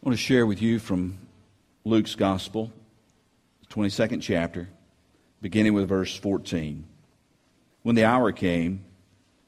I 0.00 0.06
want 0.08 0.16
to 0.16 0.24
share 0.24 0.46
with 0.46 0.62
you 0.62 0.78
from 0.78 1.18
Luke's 1.84 2.14
Gospel, 2.14 2.72
22nd 3.70 4.22
chapter, 4.22 4.68
beginning 5.42 5.74
with 5.74 5.88
verse 5.88 6.14
14. 6.14 6.84
When 7.82 7.96
the 7.96 8.04
hour 8.04 8.30
came, 8.30 8.84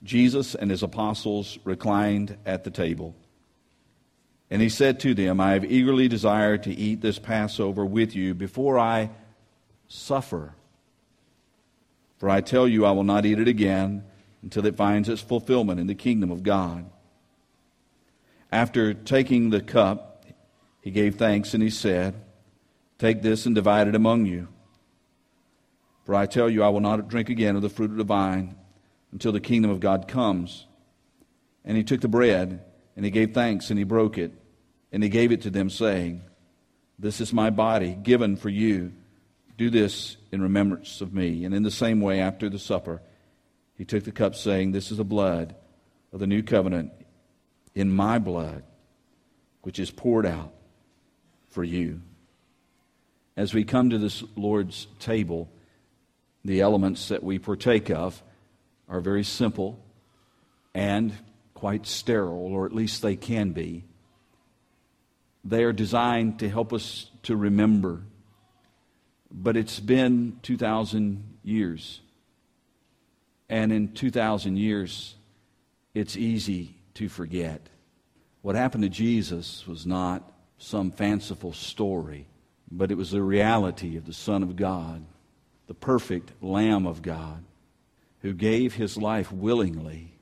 Jesus 0.02 0.56
and 0.56 0.68
his 0.68 0.82
apostles 0.82 1.56
reclined 1.62 2.36
at 2.44 2.64
the 2.64 2.70
table. 2.72 3.14
And 4.50 4.60
he 4.60 4.68
said 4.68 4.98
to 5.00 5.14
them, 5.14 5.40
I 5.40 5.52
have 5.52 5.64
eagerly 5.64 6.08
desired 6.08 6.64
to 6.64 6.74
eat 6.74 7.00
this 7.00 7.20
Passover 7.20 7.86
with 7.86 8.16
you 8.16 8.34
before 8.34 8.76
I 8.76 9.10
suffer. 9.86 10.56
For 12.18 12.28
I 12.28 12.40
tell 12.40 12.66
you, 12.66 12.84
I 12.84 12.90
will 12.90 13.04
not 13.04 13.24
eat 13.24 13.38
it 13.38 13.46
again 13.46 14.02
until 14.42 14.66
it 14.66 14.74
finds 14.74 15.08
its 15.08 15.22
fulfillment 15.22 15.78
in 15.78 15.86
the 15.86 15.94
kingdom 15.94 16.32
of 16.32 16.42
God. 16.42 16.90
After 18.50 18.92
taking 18.94 19.50
the 19.50 19.60
cup, 19.60 20.09
he 20.80 20.90
gave 20.90 21.16
thanks 21.16 21.54
and 21.54 21.62
he 21.62 21.70
said, 21.70 22.14
Take 22.98 23.22
this 23.22 23.46
and 23.46 23.54
divide 23.54 23.88
it 23.88 23.94
among 23.94 24.26
you. 24.26 24.48
For 26.04 26.14
I 26.14 26.26
tell 26.26 26.50
you, 26.50 26.62
I 26.62 26.68
will 26.68 26.80
not 26.80 27.08
drink 27.08 27.28
again 27.28 27.56
of 27.56 27.62
the 27.62 27.68
fruit 27.68 27.90
of 27.90 27.96
the 27.96 28.04
vine 28.04 28.56
until 29.12 29.32
the 29.32 29.40
kingdom 29.40 29.70
of 29.70 29.80
God 29.80 30.08
comes. 30.08 30.66
And 31.64 31.76
he 31.76 31.84
took 31.84 32.00
the 32.00 32.08
bread, 32.08 32.62
and 32.96 33.04
he 33.04 33.10
gave 33.10 33.32
thanks, 33.32 33.70
and 33.70 33.78
he 33.78 33.84
broke 33.84 34.18
it, 34.18 34.32
and 34.92 35.02
he 35.02 35.08
gave 35.08 35.32
it 35.32 35.42
to 35.42 35.50
them, 35.50 35.70
saying, 35.70 36.22
This 36.98 37.20
is 37.20 37.32
my 37.32 37.50
body, 37.50 37.96
given 38.02 38.36
for 38.36 38.48
you. 38.48 38.92
Do 39.56 39.70
this 39.70 40.16
in 40.32 40.42
remembrance 40.42 41.00
of 41.00 41.12
me. 41.12 41.44
And 41.44 41.54
in 41.54 41.62
the 41.62 41.70
same 41.70 42.00
way, 42.00 42.20
after 42.20 42.48
the 42.48 42.58
supper, 42.58 43.02
he 43.76 43.84
took 43.84 44.04
the 44.04 44.12
cup, 44.12 44.34
saying, 44.34 44.72
This 44.72 44.90
is 44.90 44.96
the 44.96 45.04
blood 45.04 45.54
of 46.12 46.20
the 46.20 46.26
new 46.26 46.42
covenant 46.42 46.92
in 47.74 47.92
my 47.92 48.18
blood, 48.18 48.64
which 49.62 49.78
is 49.78 49.90
poured 49.90 50.26
out 50.26 50.52
for 51.50 51.62
you. 51.62 52.00
As 53.36 53.54
we 53.54 53.64
come 53.64 53.90
to 53.90 53.98
this 53.98 54.24
Lord's 54.36 54.86
table, 54.98 55.50
the 56.44 56.60
elements 56.60 57.08
that 57.08 57.22
we 57.22 57.38
partake 57.38 57.90
of 57.90 58.22
are 58.88 59.00
very 59.00 59.24
simple 59.24 59.78
and 60.74 61.12
quite 61.54 61.86
sterile, 61.86 62.46
or 62.46 62.66
at 62.66 62.74
least 62.74 63.02
they 63.02 63.16
can 63.16 63.52
be. 63.52 63.84
They 65.44 65.64
are 65.64 65.72
designed 65.72 66.38
to 66.40 66.48
help 66.48 66.72
us 66.72 67.10
to 67.24 67.36
remember. 67.36 68.02
But 69.30 69.56
it's 69.56 69.80
been 69.80 70.38
2,000 70.42 71.38
years. 71.42 72.00
And 73.48 73.72
in 73.72 73.92
2,000 73.92 74.56
years, 74.56 75.16
it's 75.94 76.16
easy 76.16 76.76
to 76.94 77.08
forget. 77.08 77.68
What 78.42 78.56
happened 78.56 78.84
to 78.84 78.88
Jesus 78.88 79.66
was 79.66 79.86
not 79.86 80.30
some 80.60 80.90
fanciful 80.90 81.54
story, 81.54 82.26
but 82.70 82.92
it 82.92 82.96
was 82.96 83.10
the 83.10 83.22
reality 83.22 83.96
of 83.96 84.04
the 84.06 84.12
Son 84.12 84.42
of 84.42 84.56
God, 84.56 85.04
the 85.66 85.74
perfect 85.74 86.32
Lamb 86.42 86.86
of 86.86 87.00
God, 87.00 87.42
who 88.20 88.34
gave 88.34 88.74
his 88.74 88.98
life 88.98 89.32
willingly 89.32 90.12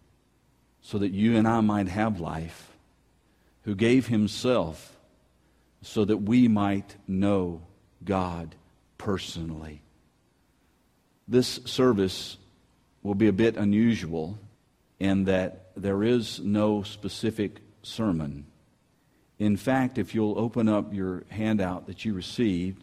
so 0.81 0.97
that 0.98 1.11
you 1.11 1.36
and 1.36 1.47
I 1.47 1.61
might 1.61 1.89
have 1.89 2.20
life, 2.20 2.70
who 3.62 3.75
gave 3.75 4.06
himself 4.06 4.97
so 5.83 6.05
that 6.05 6.19
we 6.19 6.47
might 6.47 6.94
know 7.09 7.62
God 8.05 8.55
personally. 8.97 9.83
This 11.27 11.61
service 11.64 12.39
will 13.03 13.16
be 13.16 13.27
a 13.27 13.33
bit 13.33 13.56
unusual 13.56 14.39
in 15.00 15.25
that 15.25 15.72
there 15.77 16.05
is 16.05 16.39
no 16.41 16.83
specific 16.84 17.59
sermon. 17.83 18.47
In 19.39 19.56
fact, 19.56 19.98
if 19.98 20.14
you'll 20.14 20.39
open 20.39 20.69
up 20.69 20.92
your 20.92 21.25
handout 21.28 21.86
that 21.86 22.05
you 22.05 22.14
received, 22.14 22.83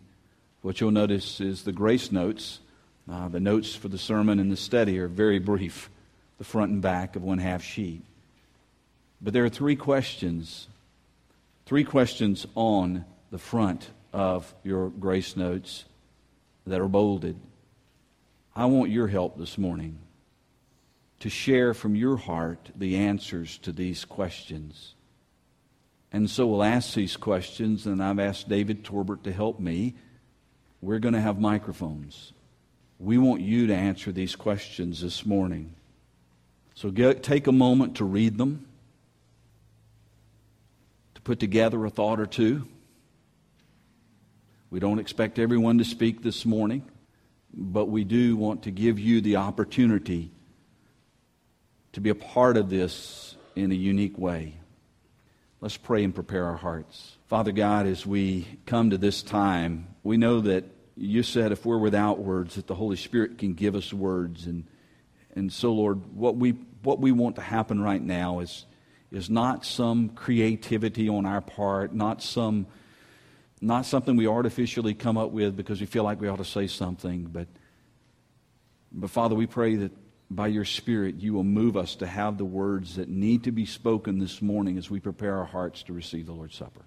what 0.62 0.80
you'll 0.80 0.92
notice 0.92 1.42
is 1.42 1.64
the 1.64 1.72
grace 1.72 2.12
notes 2.12 2.60
uh, 3.10 3.28
the 3.28 3.40
notes 3.40 3.76
for 3.76 3.88
the 3.88 3.98
sermon 3.98 4.40
and 4.40 4.52
the 4.52 4.58
study 4.58 4.98
are 4.98 5.08
very 5.08 5.38
brief, 5.38 5.90
the 6.38 6.44
front 6.44 6.72
and 6.72 6.82
back 6.82 7.16
of 7.16 7.24
one 7.24 7.38
half 7.38 7.64
sheet. 7.64 8.02
But 9.22 9.34
there 9.34 9.46
are 9.46 9.50
three 9.50 9.76
questions, 9.76 10.68
three 11.66 11.84
questions 11.84 12.48
on 12.56 13.06
the 13.30 13.38
front 13.38 13.90
of 14.12 14.54
your 14.64 14.90
grace 14.90 15.38
notes 15.38 15.86
that 16.66 16.82
are 16.82 16.88
bolded. 16.88 17.40
I 18.56 18.66
want 18.66 18.90
your 18.90 19.08
help 19.08 19.38
this 19.38 19.58
morning 19.58 20.00
to 21.20 21.30
share 21.30 21.74
from 21.74 21.96
your 21.96 22.18
heart 22.18 22.72
the 22.76 22.98
answers 22.98 23.60
to 23.60 23.72
these 23.72 24.04
questions. 24.04 24.95
And 26.16 26.30
so 26.30 26.48
we'll 26.48 26.64
ask 26.64 26.94
these 26.94 27.18
questions, 27.18 27.86
and 27.86 28.02
I've 28.02 28.20
asked 28.20 28.48
David 28.48 28.86
Torbert 28.86 29.26
to 29.26 29.34
help 29.34 29.60
me. 29.60 29.96
We're 30.80 31.00
going 31.00 31.14
to 31.14 31.20
have 31.20 31.42
microphones. 31.42 32.32
We 33.00 33.18
want 33.18 33.42
you 33.42 33.68
to 33.68 33.76
answer 33.76 34.14
these 34.14 34.34
questions 34.34 35.02
this 35.02 35.26
morning. 35.26 35.76
So 36.74 36.90
get, 36.90 37.22
take 37.22 37.48
a 37.48 37.52
moment 37.52 37.98
to 37.98 38.06
read 38.06 38.38
them, 38.38 38.66
to 41.16 41.22
put 41.22 41.42
together 41.42 41.84
a 41.84 41.90
thought 41.90 42.22
or 42.22 42.28
two. 42.28 42.66
We 44.70 44.80
don't 44.80 45.00
expect 45.00 45.38
everyone 45.38 45.80
to 45.80 45.84
speak 45.84 46.24
this 46.24 46.46
morning, 46.46 46.90
but 47.54 47.90
we 47.90 48.06
do 48.06 48.38
want 48.38 48.64
to 48.64 48.72
give 48.72 49.00
you 49.00 49.20
the 49.20 49.36
opportunity 49.36 50.32
to 51.92 52.00
be 52.00 52.10
a 52.10 52.16
part 52.16 52.56
of 52.56 52.70
this 52.70 53.36
in 53.58 53.74
a 53.74 53.76
unique 53.76 54.18
way. 54.18 54.54
Let's 55.66 55.78
pray 55.78 56.04
and 56.04 56.14
prepare 56.14 56.46
our 56.46 56.58
hearts. 56.58 57.18
Father 57.26 57.52
God, 57.52 57.88
as 57.88 58.06
we 58.06 58.46
come 58.68 58.92
to 58.92 59.00
this 59.00 59.24
time, 59.24 59.88
we 60.04 60.16
know 60.16 60.42
that 60.42 60.66
you 60.96 61.24
said 61.24 61.52
if 61.52 61.66
we're 61.66 61.80
without 61.80 62.20
words, 62.20 62.54
that 62.54 62.68
the 62.68 62.76
Holy 62.76 62.98
Spirit 62.98 63.40
can 63.40 63.56
give 63.56 63.74
us 63.74 63.92
words. 63.92 64.46
And, 64.46 64.66
and 65.36 65.52
so, 65.52 65.74
Lord, 65.74 66.16
what 66.16 66.36
we, 66.36 66.52
what 66.84 67.00
we 67.00 67.12
want 67.12 67.38
to 67.38 67.42
happen 67.42 67.82
right 67.82 68.00
now 68.00 68.42
is, 68.42 68.68
is 69.12 69.28
not 69.28 69.66
some 69.66 70.10
creativity 70.10 71.10
on 71.10 71.26
our 71.26 71.42
part, 71.42 71.96
not, 71.96 72.22
some, 72.22 72.68
not 73.60 73.88
something 73.88 74.16
we 74.16 74.28
artificially 74.28 74.94
come 74.94 75.18
up 75.18 75.32
with 75.32 75.58
because 75.58 75.80
we 75.80 75.88
feel 75.88 76.04
like 76.04 76.22
we 76.22 76.28
ought 76.28 76.36
to 76.36 76.46
say 76.46 76.68
something. 76.68 77.24
But, 77.24 77.48
but 78.92 79.10
Father, 79.10 79.34
we 79.34 79.48
pray 79.48 79.78
that 79.78 79.92
by 80.30 80.48
your 80.48 80.66
Spirit, 80.66 81.16
you 81.16 81.34
will 81.34 81.44
move 81.44 81.78
us 81.78 81.96
to 81.98 82.08
have 82.08 82.38
the 82.38 82.46
words 82.46 82.96
that 82.96 83.10
need 83.10 83.44
to 83.44 83.52
be 83.52 83.66
spoken 83.66 84.20
this 84.20 84.42
morning 84.42 84.78
as 84.78 84.90
we 84.90 85.00
prepare 85.00 85.38
our 85.38 85.46
hearts 85.46 85.84
to 85.84 85.94
receive 85.94 86.26
the 86.26 86.34
Lord's 86.34 86.56
Supper. 86.56 86.82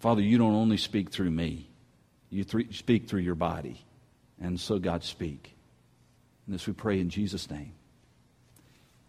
Father, 0.00 0.22
you 0.22 0.38
don't 0.38 0.54
only 0.54 0.76
speak 0.76 1.10
through 1.10 1.30
me. 1.30 1.68
You 2.30 2.44
th- 2.44 2.76
speak 2.76 3.08
through 3.08 3.20
your 3.20 3.36
body. 3.36 3.84
And 4.40 4.58
so, 4.58 4.78
God, 4.78 5.04
speak. 5.04 5.54
And 6.46 6.54
this 6.54 6.66
we 6.66 6.72
pray 6.72 6.98
in 6.98 7.10
Jesus' 7.10 7.48
name. 7.48 7.72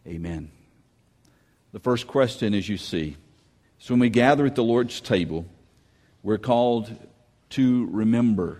Amen. 0.06 0.52
The 1.72 1.80
first 1.80 2.06
question, 2.06 2.54
as 2.54 2.70
you 2.70 2.78
see, 2.78 3.18
is 3.82 3.90
when 3.90 4.00
we 4.00 4.10
gather 4.10 4.46
at 4.46 4.54
the 4.54 4.64
Lord's 4.64 5.02
table, 5.02 5.48
we're 6.22 6.38
called 6.38 6.96
to 7.52 7.88
remember. 7.88 8.60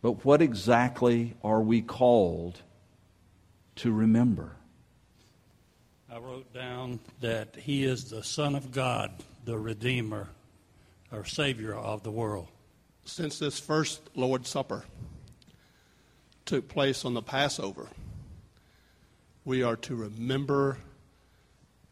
But 0.00 0.24
what 0.24 0.40
exactly 0.40 1.34
are 1.42 1.60
we 1.60 1.82
called 1.82 2.60
to 3.76 3.92
remember? 3.92 4.52
I 6.10 6.18
wrote 6.18 6.52
down 6.52 7.00
that 7.20 7.56
He 7.56 7.84
is 7.84 8.10
the 8.10 8.22
Son 8.22 8.54
of 8.54 8.72
God, 8.72 9.12
the 9.44 9.58
Redeemer, 9.58 10.28
or 11.10 11.24
Savior 11.24 11.74
of 11.74 12.02
the 12.02 12.10
world 12.10 12.48
since 13.04 13.38
this 13.38 13.58
first 13.58 14.00
Lord's 14.14 14.48
Supper 14.48 14.84
took 16.44 16.68
place 16.68 17.04
on 17.04 17.14
the 17.14 17.22
Passover, 17.22 17.88
we 19.44 19.62
are 19.62 19.76
to 19.76 19.96
remember 19.96 20.78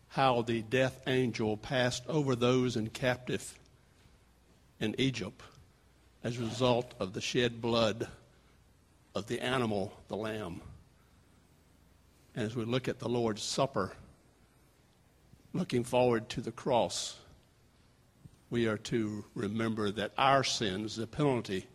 how 0.09 0.43
the 0.43 0.63
death 0.63 1.01
angel 1.07 1.57
passed 1.57 2.03
over 2.09 2.35
those 2.35 2.77
in 2.77 2.89
captive 2.89 3.59
in 4.81 4.95
Egypt 4.99 5.43
as 6.23 6.37
a 6.37 6.43
result 6.43 6.95
of 7.01 7.13
the 7.13 7.21
shed 7.21 7.61
blood 7.61 8.09
of 9.15 9.27
the 9.27 9.41
animal, 9.41 9.93
the 10.09 10.17
lamb. 10.17 10.61
And 12.35 12.47
as 12.47 12.55
we 12.55 12.65
look 12.65 12.89
at 12.89 12.99
the 12.99 13.09
Lord's 13.09 13.43
Supper, 13.43 13.93
looking 15.53 15.85
forward 15.85 16.29
to 16.31 16.41
the 16.41 16.53
cross, 16.53 17.19
we 18.51 18.67
are 18.67 18.79
to 18.79 19.25
remember 19.35 19.91
that 19.91 20.13
our 20.19 20.45
sins, 20.45 20.97
the 20.97 21.07
penalty 21.07 21.67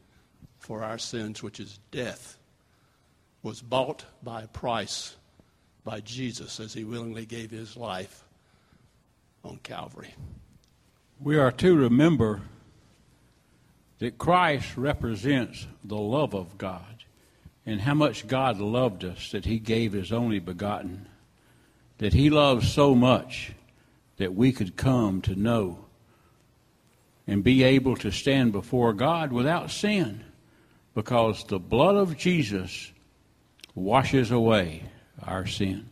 for 0.60 0.84
our 0.84 0.98
sins, 0.98 1.44
which 1.44 1.60
is 1.60 1.80
death, 1.92 2.38
was 3.44 3.62
bought 3.62 4.06
by 4.24 4.44
a 4.44 4.48
price 4.48 5.16
by 5.84 6.00
Jesus 6.02 6.60
as 6.60 6.74
he 6.74 6.84
willingly 6.84 7.26
gave 7.26 7.52
his 7.52 7.78
life 7.78 8.24
on 9.44 9.58
Calvary. 9.58 10.14
We 11.20 11.38
are 11.38 11.52
to 11.52 11.76
remember 11.76 12.42
that 14.00 14.18
Christ 14.18 14.76
represents 14.76 15.68
the 15.84 15.96
love 15.96 16.34
of 16.34 16.58
God 16.58 16.95
and 17.66 17.82
how 17.82 17.94
much 17.94 18.28
God 18.28 18.60
loved 18.60 19.04
us 19.04 19.32
that 19.32 19.46
he 19.46 19.60
gave 19.60 19.94
his 19.94 20.12
only 20.12 20.40
begotten, 20.40 21.08
that 21.98 22.14
he 22.14 22.30
loved 22.30 22.66
so 22.66 22.94
much 22.94 23.54
that 24.18 24.36
we 24.36 24.52
could 24.52 24.76
come 24.76 25.22
to 25.24 25.36
know 25.36 25.86
and 27.28 27.44
be 27.44 27.64
able 27.64 27.96
to 27.98 28.12
stand 28.12 28.52
before 28.52 28.94
God 28.94 29.32
without 29.32 29.72
sin 29.72 30.24
because 30.94 31.44
the 31.46 31.60
blood 31.60 31.96
of 31.96 32.18
Jesus 32.18 32.92
washes 33.74 34.32
away 34.32 34.84
our 35.24 35.46
sin. 35.46 35.90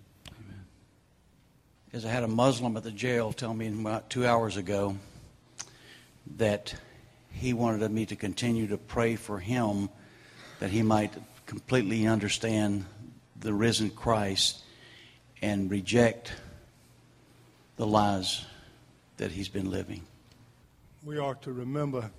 As 1.92 2.06
I 2.06 2.10
had 2.10 2.24
a 2.24 2.28
Muslim 2.28 2.78
at 2.78 2.84
the 2.84 2.92
jail 2.92 3.34
tell 3.34 3.54
me 3.54 3.68
about 3.68 4.10
two 4.10 4.26
hours 4.26 4.58
ago 4.58 4.98
that 6.38 6.74
he 7.32 7.54
wanted 7.54 7.90
me 7.92 8.06
to 8.06 8.16
continue 8.16 8.68
to 8.68 8.78
pray 8.78 9.16
for 9.16 9.40
him 9.40 9.90
that 10.60 10.70
he 10.70 10.82
might 10.82 11.14
completely 11.54 12.08
understand 12.08 12.84
the 13.40 13.54
risen 13.54 13.92
Christ 13.92 14.64
and 15.40 15.70
reject 15.70 16.34
the 17.76 17.86
lies 17.86 18.44
that 19.18 19.30
he's 19.30 19.50
been 19.50 19.70
living. 19.70 20.02
We 21.04 21.20
are 21.20 21.36
to 21.36 21.54
remember 21.54 22.10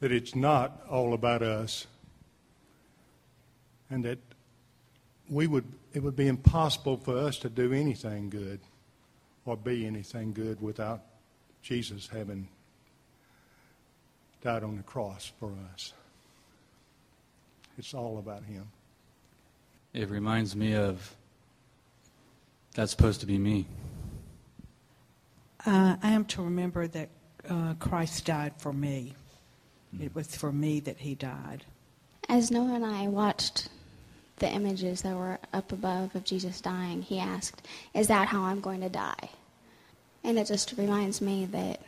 that 0.00 0.12
it's 0.12 0.34
not 0.34 0.78
all 0.90 1.14
about 1.14 1.40
us 1.40 1.86
and 3.88 4.04
that 4.04 4.18
we 5.30 5.46
would 5.46 5.64
it 5.94 6.02
would 6.02 6.16
be 6.16 6.28
impossible 6.28 6.98
for 6.98 7.16
us 7.16 7.38
to 7.38 7.48
do 7.48 7.72
anything 7.72 8.28
good 8.28 8.60
or 9.46 9.56
be 9.56 9.86
anything 9.86 10.34
good 10.34 10.60
without 10.60 11.00
Jesus 11.62 12.08
having 12.08 12.46
died 14.42 14.62
on 14.62 14.76
the 14.76 14.82
cross 14.82 15.32
for 15.40 15.50
us. 15.72 15.94
It's 17.78 17.94
all 17.94 18.18
about 18.18 18.42
him. 18.42 18.68
It 19.94 20.10
reminds 20.10 20.56
me 20.56 20.74
of 20.74 21.14
that's 22.74 22.90
supposed 22.90 23.20
to 23.20 23.26
be 23.26 23.38
me. 23.38 23.66
Uh, 25.64 25.96
I 26.02 26.10
am 26.10 26.24
to 26.26 26.42
remember 26.42 26.88
that 26.88 27.08
uh, 27.48 27.74
Christ 27.78 28.26
died 28.26 28.52
for 28.58 28.72
me. 28.72 29.14
It 30.00 30.14
was 30.14 30.34
for 30.36 30.52
me 30.52 30.80
that 30.80 30.98
he 30.98 31.14
died. 31.14 31.64
As 32.28 32.50
Noah 32.50 32.74
and 32.74 32.84
I 32.84 33.08
watched 33.08 33.68
the 34.36 34.50
images 34.50 35.02
that 35.02 35.16
were 35.16 35.38
up 35.52 35.72
above 35.72 36.14
of 36.14 36.24
Jesus 36.24 36.60
dying, 36.60 37.02
he 37.02 37.18
asked, 37.18 37.66
Is 37.94 38.08
that 38.08 38.28
how 38.28 38.42
I'm 38.42 38.60
going 38.60 38.80
to 38.80 38.88
die? 38.88 39.30
And 40.24 40.38
it 40.38 40.46
just 40.46 40.74
reminds 40.76 41.20
me 41.20 41.46
that 41.46 41.80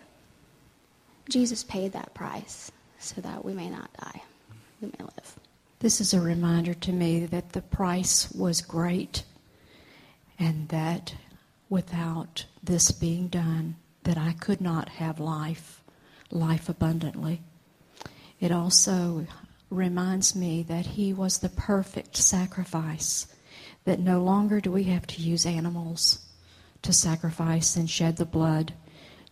Jesus 1.29 1.63
paid 1.63 1.93
that 1.93 2.15
price 2.15 2.73
so 2.99 3.21
that 3.21 3.45
we 3.45 3.55
may 3.55 3.69
not 3.69 3.93
die, 3.95 4.23
we 4.81 4.89
may 4.89 5.05
live. 5.05 5.37
This 5.81 5.99
is 5.99 6.13
a 6.13 6.21
reminder 6.21 6.75
to 6.75 6.93
me 6.93 7.25
that 7.25 7.53
the 7.53 7.63
price 7.63 8.31
was 8.33 8.61
great 8.61 9.25
and 10.39 10.69
that 10.69 11.15
without 11.71 12.45
this 12.63 12.91
being 12.91 13.29
done, 13.29 13.77
that 14.03 14.19
I 14.19 14.35
could 14.35 14.61
not 14.61 14.91
have 14.91 15.19
life, 15.19 15.81
life 16.31 16.69
abundantly. 16.69 17.41
It 18.41 18.53
also 18.53 19.27
reminds 19.71 20.37
me 20.37 20.63
that 20.65 20.85
he 20.85 21.15
was 21.15 21.39
the 21.39 21.49
perfect 21.49 22.15
sacrifice, 22.15 23.27
that 23.85 24.01
no 24.01 24.23
longer 24.23 24.61
do 24.61 24.71
we 24.71 24.85
have 24.85 25.07
to 25.07 25.23
use 25.23 25.47
animals 25.47 26.19
to 26.83 26.93
sacrifice 26.93 27.75
and 27.77 27.89
shed 27.89 28.19
the 28.19 28.27
blood 28.27 28.75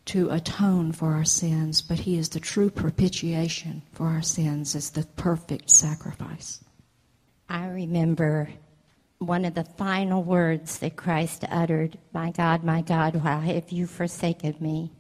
to 0.09 0.31
atone 0.31 0.91
for 0.91 1.13
our 1.13 1.25
sins, 1.25 1.83
but 1.83 1.99
he 1.99 2.17
is 2.17 2.31
the 2.31 2.41
true 2.41 2.71
propitiation 2.71 3.83
for 3.93 4.07
our 4.07 4.23
sins 4.23 4.75
as 4.75 4.91
the 4.91 5.05
perfect 5.17 5.71
sacrifice. 5.71 6.65
I 7.47 7.67
remember 7.69 8.49
one 9.19 9.45
of 9.45 9.55
the 9.55 9.65
final 9.65 10.23
words 10.23 10.79
that 10.79 10.97
Christ 10.97 11.45
uttered, 11.51 11.99
My 12.15 12.31
God, 12.31 12.65
my 12.65 12.81
God, 12.81 13.17
why 13.17 13.37
have 13.37 13.71
you 13.71 13.87
forsaken 13.87 14.57
me? 14.61 14.91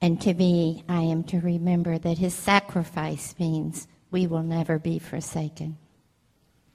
And 0.00 0.20
to 0.22 0.34
me, 0.34 0.82
I 0.88 1.02
am 1.02 1.22
to 1.24 1.38
remember 1.38 1.96
that 1.96 2.18
his 2.18 2.34
sacrifice 2.34 3.36
means 3.38 3.86
we 4.10 4.26
will 4.26 4.42
never 4.42 4.80
be 4.80 4.98
forsaken. 4.98 5.78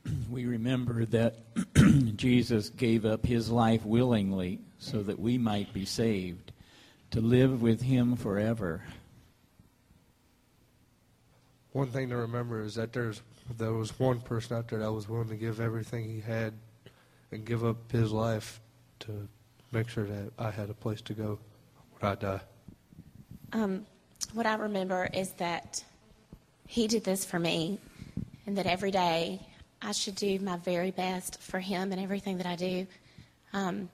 We 0.29 0.45
remember 0.45 1.03
that 1.07 1.35
Jesus 2.15 2.69
gave 2.69 3.05
up 3.05 3.25
his 3.25 3.49
life 3.49 3.85
willingly 3.85 4.59
so 4.77 5.03
that 5.03 5.19
we 5.19 5.37
might 5.37 5.73
be 5.73 5.83
saved, 5.83 6.53
to 7.11 7.21
live 7.21 7.61
with 7.61 7.81
him 7.81 8.15
forever. 8.15 8.83
One 11.71 11.87
thing 11.87 12.09
to 12.09 12.17
remember 12.17 12.61
is 12.61 12.75
that 12.75 12.93
there's 12.93 13.21
there 13.57 13.73
was 13.73 13.97
one 13.97 14.19
person 14.19 14.57
out 14.57 14.67
there 14.67 14.79
that 14.79 14.91
was 14.91 15.07
willing 15.07 15.29
to 15.29 15.35
give 15.35 15.61
everything 15.61 16.03
he 16.03 16.19
had 16.19 16.53
and 17.31 17.45
give 17.45 17.63
up 17.63 17.91
his 17.91 18.11
life 18.11 18.59
to 18.99 19.27
make 19.71 19.87
sure 19.87 20.05
that 20.05 20.31
I 20.37 20.51
had 20.51 20.69
a 20.69 20.73
place 20.73 21.01
to 21.01 21.13
go 21.13 21.39
when 21.99 22.11
I 22.11 22.15
die. 22.15 22.41
Um, 23.53 23.85
what 24.33 24.45
I 24.45 24.55
remember 24.55 25.09
is 25.13 25.31
that 25.33 25.83
he 26.67 26.87
did 26.87 27.03
this 27.03 27.23
for 27.23 27.39
me, 27.39 27.79
and 28.45 28.57
that 28.57 28.65
every 28.65 28.91
day 28.91 29.39
I 29.81 29.91
should 29.91 30.15
do 30.15 30.39
my 30.39 30.57
very 30.57 30.91
best 30.91 31.41
for 31.41 31.59
him 31.59 31.93
in 31.93 31.99
everything 31.99 32.37
that 32.37 32.45
I 32.47 32.55
do. 32.55 32.87
Um, 33.53 33.89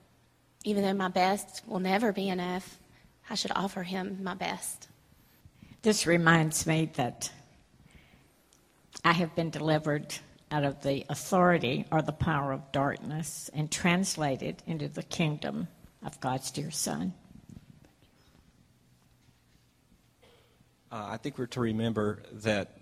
even 0.64 0.82
though 0.82 0.94
my 0.94 1.08
best 1.08 1.62
will 1.66 1.78
never 1.78 2.12
be 2.12 2.28
enough, 2.28 2.78
I 3.28 3.34
should 3.34 3.52
offer 3.54 3.82
him 3.82 4.20
my 4.22 4.34
best. 4.34 4.88
This 5.82 6.06
reminds 6.06 6.66
me 6.66 6.90
that 6.94 7.30
I 9.04 9.12
have 9.12 9.34
been 9.34 9.50
delivered 9.50 10.14
out 10.50 10.64
of 10.64 10.82
the 10.82 11.04
authority 11.08 11.84
or 11.90 12.00
the 12.00 12.12
power 12.12 12.52
of 12.52 12.72
darkness 12.72 13.50
and 13.52 13.70
translated 13.70 14.62
into 14.66 14.88
the 14.88 15.02
kingdom 15.02 15.68
of 16.02 16.20
God's 16.20 16.50
dear 16.50 16.70
Son. 16.70 17.12
Uh, 20.92 21.08
I 21.10 21.16
think 21.16 21.38
we're 21.38 21.46
to 21.46 21.60
remember 21.60 22.22
that 22.32 22.78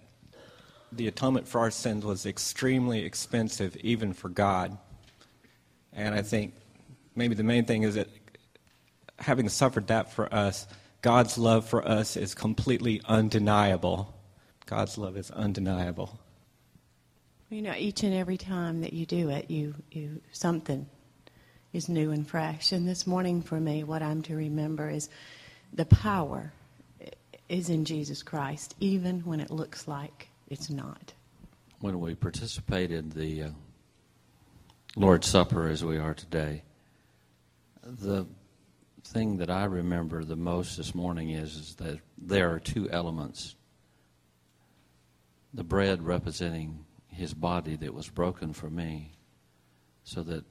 the 0.92 1.08
atonement 1.08 1.48
for 1.48 1.60
our 1.60 1.70
sins 1.70 2.04
was 2.04 2.26
extremely 2.26 3.04
expensive, 3.04 3.74
even 3.76 4.12
for 4.12 4.28
God. 4.28 4.76
And 5.92 6.14
I 6.14 6.20
think 6.22 6.54
maybe 7.16 7.34
the 7.34 7.42
main 7.42 7.64
thing 7.64 7.84
is 7.84 7.94
that 7.94 8.08
having 9.22 9.48
suffered 9.48 9.86
that 9.86 10.12
for 10.12 10.32
us, 10.34 10.66
God's 11.00 11.38
love 11.38 11.68
for 11.68 11.86
us 11.86 12.16
is 12.16 12.34
completely 12.34 13.00
undeniable. 13.06 14.14
God's 14.66 14.98
love 14.98 15.16
is 15.16 15.30
undeniable. 15.30 16.18
You 17.48 17.62
know, 17.62 17.74
each 17.76 18.02
and 18.02 18.14
every 18.14 18.36
time 18.36 18.80
that 18.80 18.92
you 18.92 19.06
do 19.06 19.30
it, 19.30 19.50
you, 19.50 19.74
you 19.90 20.20
something 20.32 20.86
is 21.72 21.88
new 21.88 22.10
and 22.10 22.26
fresh. 22.26 22.72
And 22.72 22.86
this 22.88 23.06
morning, 23.06 23.42
for 23.42 23.60
me, 23.60 23.84
what 23.84 24.02
I'm 24.02 24.22
to 24.22 24.36
remember 24.36 24.90
is 24.90 25.08
the 25.72 25.84
power 25.86 26.52
is 27.48 27.68
in 27.68 27.84
Jesus 27.84 28.22
Christ, 28.22 28.74
even 28.80 29.20
when 29.20 29.40
it 29.40 29.50
looks 29.50 29.86
like 29.86 30.28
it's 30.48 30.70
not. 30.70 31.12
When 31.80 32.00
we 32.00 32.14
participated 32.14 32.98
in 32.98 33.10
the 33.10 33.42
uh, 33.42 33.50
Lord's 34.96 35.26
Supper 35.26 35.68
as 35.68 35.84
we 35.84 35.98
are 35.98 36.14
today, 36.14 36.62
the 37.82 38.26
thing 39.04 39.38
that 39.38 39.50
I 39.50 39.64
remember 39.64 40.24
the 40.24 40.36
most 40.36 40.76
this 40.76 40.94
morning 40.94 41.30
is, 41.30 41.56
is 41.56 41.74
that 41.76 41.98
there 42.16 42.52
are 42.52 42.60
two 42.60 42.88
elements 42.90 43.56
the 45.54 45.64
bread 45.64 46.02
representing 46.02 46.84
his 47.08 47.34
body 47.34 47.76
that 47.76 47.92
was 47.92 48.08
broken 48.08 48.54
for 48.54 48.70
me, 48.70 49.12
so 50.02 50.22
that 50.22 50.44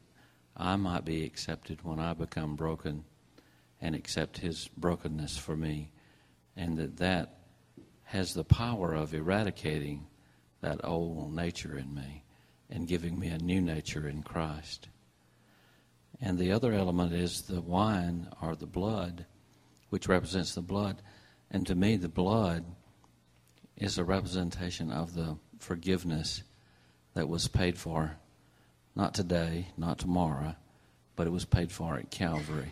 I 0.55 0.75
might 0.75 1.05
be 1.05 1.25
accepted 1.25 1.84
when 1.84 2.00
I 2.00 2.13
become 2.13 2.55
broken 2.55 3.03
and 3.81 3.96
accept 3.96 4.38
his 4.38 4.70
brokenness 4.77 5.38
for 5.38 5.55
me, 5.55 5.91
and 6.55 6.77
that 6.77 6.98
that 6.98 7.39
has 8.03 8.34
the 8.34 8.43
power 8.43 8.93
of 8.93 9.13
eradicating 9.13 10.05
that 10.62 10.81
old 10.84 11.34
nature 11.34 11.77
in 11.77 11.93
me 11.96 12.24
and 12.70 12.88
giving 12.88 13.17
me 13.17 13.29
a 13.29 13.38
new 13.39 13.60
nature 13.60 14.08
in 14.08 14.22
Christ. 14.22 14.88
And 16.22 16.38
the 16.38 16.51
other 16.51 16.74
element 16.74 17.13
is 17.13 17.42
the 17.42 17.62
wine 17.62 18.28
or 18.42 18.56
the 18.56 18.68
blood, 18.68 19.25
which 19.90 20.08
represents 20.08 20.54
the 20.54 20.62
blood. 20.62 21.01
And 21.50 21.66
to 21.66 21.75
me, 21.75 21.96
the 21.98 22.08
blood 22.08 22.63
is 23.75 23.98
a 23.98 24.04
representation 24.04 24.92
of 24.92 25.16
the 25.16 25.38
forgiveness 25.58 26.44
that 27.16 27.28
was 27.28 27.48
paid 27.48 27.78
for, 27.78 28.18
not 28.96 29.13
today, 29.16 29.68
not 29.78 29.98
tomorrow, 29.98 30.56
but 31.16 31.25
it 31.25 31.32
was 31.32 31.46
paid 31.46 31.72
for 31.72 31.98
at 31.98 32.12
Calvary. 32.12 32.72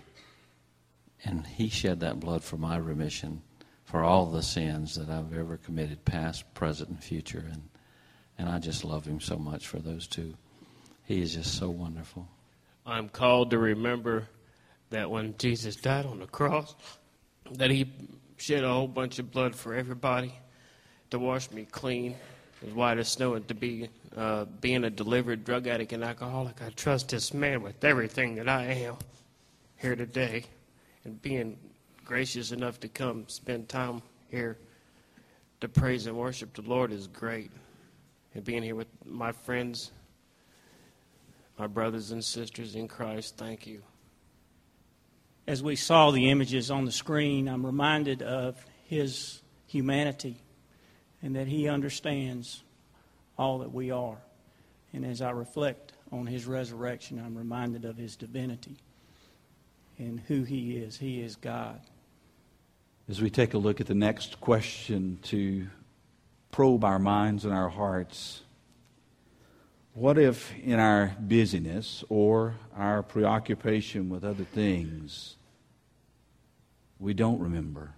And 1.24 1.46
He 1.46 1.70
shed 1.70 2.00
that 2.02 2.20
blood 2.20 2.44
for 2.44 2.58
my 2.58 2.78
remission 2.78 3.42
for 3.84 4.04
all 4.04 4.28
the 4.28 4.44
sins 4.44 4.96
that 4.96 5.10
I've 5.10 5.36
ever 5.36 5.58
committed, 5.58 6.06
past, 6.06 6.54
present, 6.54 6.90
and 6.90 7.04
future. 7.04 7.46
And, 7.52 7.64
and 8.38 8.48
I 8.48 8.60
just 8.60 8.86
love 8.86 9.06
Him 9.06 9.20
so 9.20 9.38
much 9.38 9.68
for 9.68 9.80
those 9.80 10.06
two. 10.06 10.36
He 11.06 11.22
is 11.22 11.34
just 11.34 11.58
so 11.58 11.72
wonderful. 11.72 12.28
I'm 12.90 13.10
called 13.10 13.52
to 13.52 13.60
remember 13.60 14.28
that 14.90 15.10
when 15.10 15.36
Jesus 15.38 15.76
died 15.76 16.06
on 16.06 16.20
the 16.20 16.26
cross, 16.26 16.76
that 17.52 17.70
He 17.70 17.92
shed 18.38 18.64
a 18.64 18.70
whole 18.70 18.88
bunch 18.88 19.20
of 19.20 19.32
blood 19.32 19.56
for 19.56 19.76
everybody 19.76 20.34
to 21.12 21.20
wash 21.20 21.52
me 21.52 21.66
clean, 21.66 22.16
as 22.66 22.74
white 22.74 22.98
as 22.98 23.08
snow, 23.08 23.36
and 23.36 23.48
to 23.48 23.54
be 23.54 23.90
uh, 24.18 24.46
being 24.60 24.84
a 24.86 24.90
delivered 24.90 25.44
drug 25.44 25.68
addict 25.68 25.94
and 25.94 26.04
alcoholic. 26.04 26.62
I 26.62 26.70
trust 26.70 27.10
this 27.10 27.34
man 27.34 27.62
with 27.62 27.84
everything 27.84 28.36
that 28.36 28.50
I 28.50 28.64
am 28.66 28.96
here 29.78 29.96
today, 29.96 30.46
and 31.06 31.22
being 31.22 31.58
gracious 32.04 32.52
enough 32.52 32.80
to 32.80 32.88
come 32.88 33.26
spend 33.28 33.70
time 33.70 34.02
here 34.30 34.58
to 35.62 35.68
praise 35.68 36.08
and 36.08 36.18
worship 36.18 36.54
the 36.54 36.64
Lord 36.64 36.92
is 36.92 37.08
great. 37.08 37.52
And 38.34 38.44
being 38.44 38.64
here 38.64 38.76
with 38.76 38.88
my 39.06 39.32
friends, 39.32 39.92
my 41.60 41.68
brothers 41.68 42.12
and 42.12 42.24
sisters 42.24 42.76
in 42.76 42.88
Christ, 42.88 43.36
thank 43.36 43.68
you. 43.68 43.82
As 45.46 45.62
we 45.62 45.76
saw 45.76 46.10
the 46.12 46.30
images 46.30 46.72
on 46.72 46.86
the 46.86 46.92
screen, 46.92 47.50
I'm 47.50 47.66
reminded 47.66 48.22
of 48.22 48.56
his 48.86 49.42
humanity 49.68 50.38
and 51.22 51.36
that 51.36 51.48
he 51.48 51.68
understands 51.68 52.64
all 53.38 53.60
that 53.60 53.74
we 53.74 53.92
are. 53.92 54.18
And 54.94 55.06
as 55.06 55.22
I 55.22 55.32
reflect 55.32 55.92
on 56.14 56.28
his 56.28 56.46
resurrection, 56.46 57.22
I'm 57.24 57.38
reminded 57.38 57.84
of 57.84 57.98
his 57.98 58.16
divinity 58.16 58.78
and 59.98 60.22
who 60.28 60.44
he 60.44 60.78
is. 60.78 60.98
He 60.98 61.22
is 61.22 61.36
God. 61.36 61.82
As 63.10 63.22
we 63.22 63.30
take 63.30 63.54
a 63.54 63.58
look 63.58 63.82
at 63.82 63.88
the 63.88 63.96
next 63.96 64.40
question 64.40 65.20
to 65.24 65.68
probe 66.52 66.86
our 66.86 67.00
minds 67.00 67.44
and 67.44 67.54
our 67.54 67.70
hearts, 67.70 68.44
what 69.94 70.18
if 70.18 70.54
in 70.64 70.80
our 70.80 71.16
busyness 71.20 72.04
or 72.10 72.56
our 72.76 73.04
preoccupation 73.04 74.10
with 74.10 74.24
other 74.24 74.44
things, 74.44 75.36
we 77.00 77.14
don't 77.14 77.40
remember? 77.40 77.94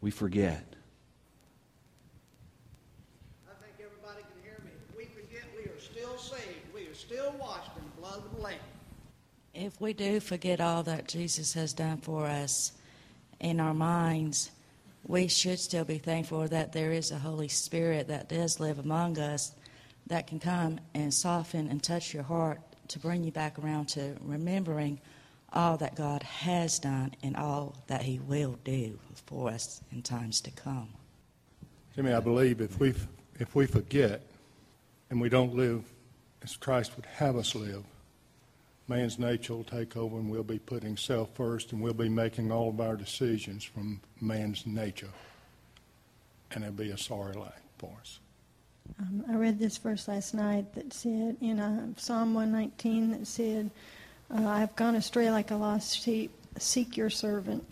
We 0.00 0.10
forget. 0.10 0.64
I 3.48 3.54
think 3.62 3.74
everybody 3.80 4.22
can 4.22 4.42
hear 4.42 4.58
me. 4.64 4.70
We 4.96 5.04
forget 5.04 5.42
we 5.56 5.64
are 5.70 5.80
still 5.80 6.16
saved. 6.16 6.74
We 6.74 6.86
are 6.86 6.94
still 6.94 7.34
washed 7.38 7.70
in 7.76 7.82
the 7.84 8.00
blood 8.00 8.24
of 8.24 8.36
the 8.36 8.42
Lamb. 8.42 8.58
If 9.54 9.80
we 9.80 9.92
do 9.92 10.20
forget 10.20 10.60
all 10.60 10.84
that 10.84 11.08
Jesus 11.08 11.52
has 11.54 11.72
done 11.72 11.98
for 11.98 12.26
us 12.26 12.72
in 13.40 13.58
our 13.58 13.74
minds, 13.74 14.52
we 15.04 15.26
should 15.26 15.58
still 15.58 15.84
be 15.84 15.98
thankful 15.98 16.46
that 16.48 16.72
there 16.72 16.92
is 16.92 17.10
a 17.10 17.18
Holy 17.18 17.48
Spirit 17.48 18.08
that 18.08 18.28
does 18.28 18.60
live 18.60 18.78
among 18.78 19.18
us 19.18 19.52
that 20.08 20.26
can 20.26 20.40
come 20.40 20.80
and 20.94 21.12
soften 21.12 21.68
and 21.68 21.82
touch 21.82 22.12
your 22.12 22.22
heart 22.22 22.60
to 22.88 22.98
bring 22.98 23.22
you 23.22 23.30
back 23.30 23.58
around 23.58 23.86
to 23.86 24.16
remembering 24.22 25.00
all 25.52 25.76
that 25.78 25.94
God 25.94 26.22
has 26.22 26.78
done 26.78 27.14
and 27.22 27.36
all 27.36 27.74
that 27.86 28.02
He 28.02 28.18
will 28.18 28.58
do 28.64 28.98
for 29.26 29.50
us 29.50 29.80
in 29.92 30.02
times 30.02 30.40
to 30.42 30.50
come. 30.50 30.88
Jimmy, 31.94 32.12
I 32.12 32.20
believe 32.20 32.60
if 32.60 32.78
we 32.78 32.94
if 33.38 33.54
we 33.54 33.66
forget 33.66 34.22
and 35.10 35.20
we 35.20 35.28
don't 35.28 35.54
live 35.54 35.84
as 36.42 36.56
Christ 36.56 36.92
would 36.96 37.06
have 37.06 37.36
us 37.36 37.54
live, 37.54 37.84
man's 38.88 39.18
nature 39.18 39.54
will 39.54 39.64
take 39.64 39.96
over 39.96 40.16
and 40.16 40.30
we'll 40.30 40.42
be 40.42 40.58
putting 40.58 40.96
self 40.96 41.34
first 41.34 41.72
and 41.72 41.80
we'll 41.80 41.92
be 41.92 42.08
making 42.08 42.50
all 42.50 42.68
of 42.68 42.80
our 42.80 42.96
decisions 42.96 43.64
from 43.64 44.00
man's 44.20 44.66
nature. 44.66 45.10
And 46.52 46.64
it'll 46.64 46.76
be 46.76 46.90
a 46.90 46.98
sorry 46.98 47.34
life 47.34 47.62
for 47.78 47.92
us. 48.00 48.20
Um, 49.00 49.24
I 49.28 49.34
read 49.34 49.58
this 49.58 49.76
verse 49.78 50.08
last 50.08 50.34
night 50.34 50.74
that 50.74 50.92
said 50.92 51.36
in 51.40 51.60
uh, 51.60 51.88
Psalm 51.96 52.34
119 52.34 53.12
that 53.12 53.26
said, 53.26 53.70
uh, 54.30 54.46
"I've 54.46 54.74
gone 54.76 54.94
astray 54.94 55.30
like 55.30 55.50
a 55.50 55.56
lost 55.56 56.00
sheep. 56.00 56.32
Seek 56.58 56.96
your 56.96 57.10
servant." 57.10 57.64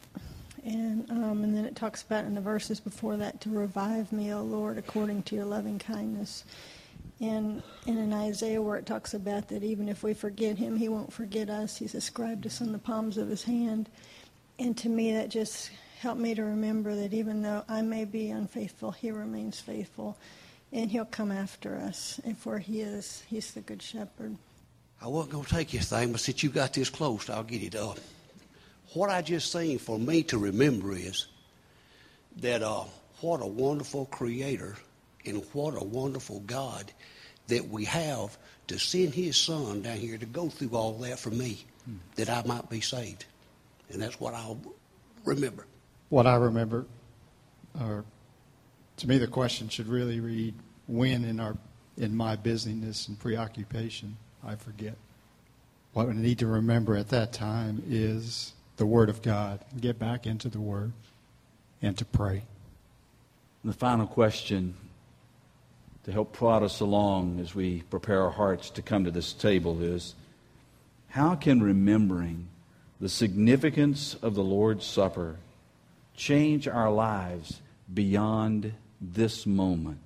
And 0.64 1.10
um, 1.10 1.44
and 1.44 1.56
then 1.56 1.64
it 1.64 1.76
talks 1.76 2.02
about 2.02 2.24
in 2.24 2.34
the 2.34 2.40
verses 2.40 2.80
before 2.80 3.16
that 3.16 3.40
to 3.42 3.50
revive 3.50 4.12
me, 4.12 4.32
O 4.32 4.42
Lord, 4.42 4.78
according 4.78 5.22
to 5.24 5.36
your 5.36 5.44
loving 5.44 5.78
kindness. 5.78 6.44
And, 7.20 7.62
and 7.86 7.98
in 7.98 8.12
Isaiah, 8.12 8.60
where 8.60 8.76
it 8.76 8.84
talks 8.84 9.14
about 9.14 9.48
that 9.48 9.62
even 9.62 9.88
if 9.88 10.02
we 10.02 10.12
forget 10.12 10.58
him, 10.58 10.76
he 10.76 10.88
won't 10.88 11.12
forget 11.12 11.48
us. 11.48 11.76
He's 11.76 11.94
ascribed 11.94 12.46
us 12.46 12.60
in 12.60 12.72
the 12.72 12.78
palms 12.78 13.16
of 13.16 13.28
his 13.28 13.44
hand. 13.44 13.88
And 14.58 14.76
to 14.78 14.88
me, 14.88 15.12
that 15.12 15.30
just 15.30 15.70
helped 16.00 16.20
me 16.20 16.34
to 16.34 16.44
remember 16.44 16.94
that 16.94 17.14
even 17.14 17.42
though 17.42 17.64
I 17.68 17.80
may 17.82 18.04
be 18.04 18.30
unfaithful, 18.30 18.90
he 18.90 19.10
remains 19.10 19.58
faithful. 19.60 20.18
And 20.72 20.90
he'll 20.90 21.04
come 21.04 21.32
after 21.32 21.76
us. 21.76 22.20
And 22.24 22.36
for 22.36 22.58
he 22.58 22.80
is, 22.80 23.22
he's 23.28 23.52
the 23.52 23.60
good 23.60 23.82
shepherd. 23.82 24.36
I 25.00 25.08
wasn't 25.08 25.32
going 25.32 25.44
to 25.44 25.50
take 25.50 25.70
this 25.70 25.90
thing, 25.90 26.12
but 26.12 26.20
since 26.20 26.42
you 26.42 26.50
got 26.50 26.72
this 26.72 26.90
close, 26.90 27.28
I'll 27.28 27.42
get 27.42 27.62
it 27.62 27.74
up. 27.74 27.98
What 28.94 29.10
I 29.10 29.22
just 29.22 29.52
seen 29.52 29.78
for 29.78 29.98
me 29.98 30.22
to 30.24 30.38
remember 30.38 30.92
is 30.96 31.26
that 32.38 32.62
uh, 32.62 32.84
what 33.20 33.42
a 33.42 33.46
wonderful 33.46 34.06
creator 34.06 34.76
and 35.24 35.42
what 35.52 35.80
a 35.80 35.84
wonderful 35.84 36.40
God 36.40 36.92
that 37.48 37.68
we 37.68 37.84
have 37.84 38.36
to 38.68 38.78
send 38.78 39.14
his 39.14 39.36
son 39.36 39.82
down 39.82 39.96
here 39.96 40.18
to 40.18 40.26
go 40.26 40.48
through 40.48 40.70
all 40.70 40.94
that 40.94 41.18
for 41.18 41.30
me, 41.30 41.64
hmm. 41.84 41.96
that 42.16 42.28
I 42.28 42.42
might 42.46 42.68
be 42.68 42.80
saved. 42.80 43.24
And 43.90 44.02
that's 44.02 44.18
what 44.18 44.34
I'll 44.34 44.60
remember. 45.24 45.66
What 46.08 46.26
I 46.26 46.36
remember, 46.36 46.86
or 47.80 48.04
to 48.98 49.08
me, 49.08 49.18
the 49.18 49.26
question 49.26 49.68
should 49.68 49.88
really 49.88 50.20
read, 50.20 50.54
when 50.86 51.24
in 51.24 51.40
our 51.40 51.56
in 51.96 52.14
my 52.14 52.36
busyness 52.36 53.08
and 53.08 53.18
preoccupation 53.18 54.16
I 54.44 54.56
forget. 54.56 54.96
What 55.92 56.08
I 56.08 56.12
need 56.12 56.38
to 56.40 56.46
remember 56.46 56.96
at 56.96 57.08
that 57.08 57.32
time 57.32 57.82
is 57.88 58.52
the 58.76 58.86
Word 58.86 59.08
of 59.08 59.22
God. 59.22 59.60
Get 59.80 59.98
back 59.98 60.26
into 60.26 60.48
the 60.48 60.60
Word 60.60 60.92
and 61.80 61.96
to 61.96 62.04
pray. 62.04 62.42
And 63.62 63.72
the 63.72 63.76
final 63.76 64.06
question 64.06 64.74
to 66.04 66.12
help 66.12 66.32
prod 66.32 66.62
us 66.62 66.80
along 66.80 67.40
as 67.40 67.54
we 67.54 67.82
prepare 67.82 68.22
our 68.22 68.30
hearts 68.30 68.70
to 68.70 68.82
come 68.82 69.04
to 69.04 69.10
this 69.10 69.32
table 69.32 69.82
is 69.82 70.14
how 71.08 71.34
can 71.34 71.62
remembering 71.62 72.48
the 73.00 73.08
significance 73.08 74.14
of 74.22 74.34
the 74.34 74.44
Lord's 74.44 74.86
Supper 74.86 75.36
change 76.14 76.68
our 76.68 76.90
lives 76.90 77.60
beyond 77.92 78.72
this 79.12 79.46
moment? 79.46 80.00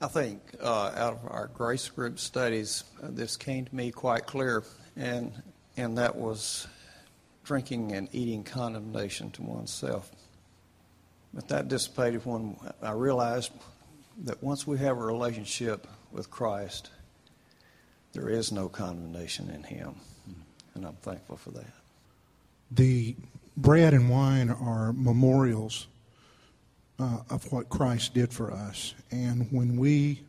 I 0.00 0.06
think 0.06 0.40
uh, 0.62 0.92
out 0.94 1.14
of 1.14 1.20
our 1.28 1.50
grace 1.52 1.88
group 1.88 2.18
studies, 2.18 2.84
uh, 3.02 3.08
this 3.10 3.36
came 3.36 3.64
to 3.64 3.74
me 3.74 3.90
quite 3.90 4.26
clear, 4.26 4.62
and 4.96 5.32
and 5.76 5.98
that 5.98 6.16
was 6.16 6.66
drinking 7.44 7.92
and 7.92 8.08
eating 8.12 8.44
condemnation 8.44 9.30
to 9.32 9.42
oneself. 9.42 10.10
But 11.34 11.48
that 11.48 11.68
dissipated 11.68 12.24
when 12.24 12.56
I 12.82 12.92
realized 12.92 13.52
that 14.24 14.42
once 14.42 14.66
we 14.66 14.78
have 14.78 14.96
a 14.98 15.00
relationship 15.00 15.86
with 16.12 16.30
Christ, 16.30 16.90
there 18.12 18.28
is 18.28 18.52
no 18.52 18.68
condemnation 18.68 19.50
in 19.50 19.62
Him. 19.62 19.96
And 20.74 20.86
I'm 20.86 20.96
thankful 20.96 21.36
for 21.36 21.50
that. 21.52 21.72
The 22.70 23.16
bread 23.56 23.94
and 23.94 24.08
wine 24.08 24.50
are 24.50 24.92
memorials 24.92 25.86
uh, 26.98 27.18
of 27.30 27.50
what 27.52 27.68
Christ 27.68 28.14
did 28.14 28.32
for 28.32 28.52
us. 28.52 28.94
And 29.10 29.50
when 29.52 29.76
we 29.76 30.22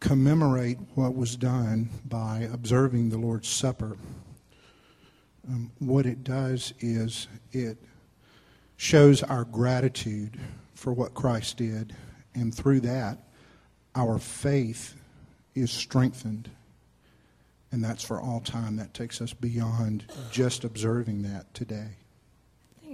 commemorate 0.00 0.78
what 0.94 1.14
was 1.14 1.36
done 1.36 1.88
by 2.04 2.48
observing 2.52 3.10
the 3.10 3.18
Lord's 3.18 3.48
Supper, 3.48 3.96
um, 5.48 5.70
what 5.78 6.06
it 6.06 6.24
does 6.24 6.72
is 6.80 7.28
it 7.52 7.78
shows 8.76 9.22
our 9.22 9.44
gratitude 9.44 10.38
for 10.74 10.92
what 10.92 11.14
Christ 11.14 11.56
did 11.56 11.94
and 12.36 12.54
through 12.54 12.80
that, 12.80 13.18
our 13.94 14.18
faith 14.18 14.94
is 15.54 15.70
strengthened. 15.70 16.50
And 17.72 17.82
that's 17.82 18.04
for 18.04 18.20
all 18.20 18.40
time. 18.40 18.76
That 18.76 18.94
takes 18.94 19.20
us 19.20 19.32
beyond 19.32 20.04
just 20.30 20.64
observing 20.64 21.22
that 21.22 21.52
today. 21.54 21.96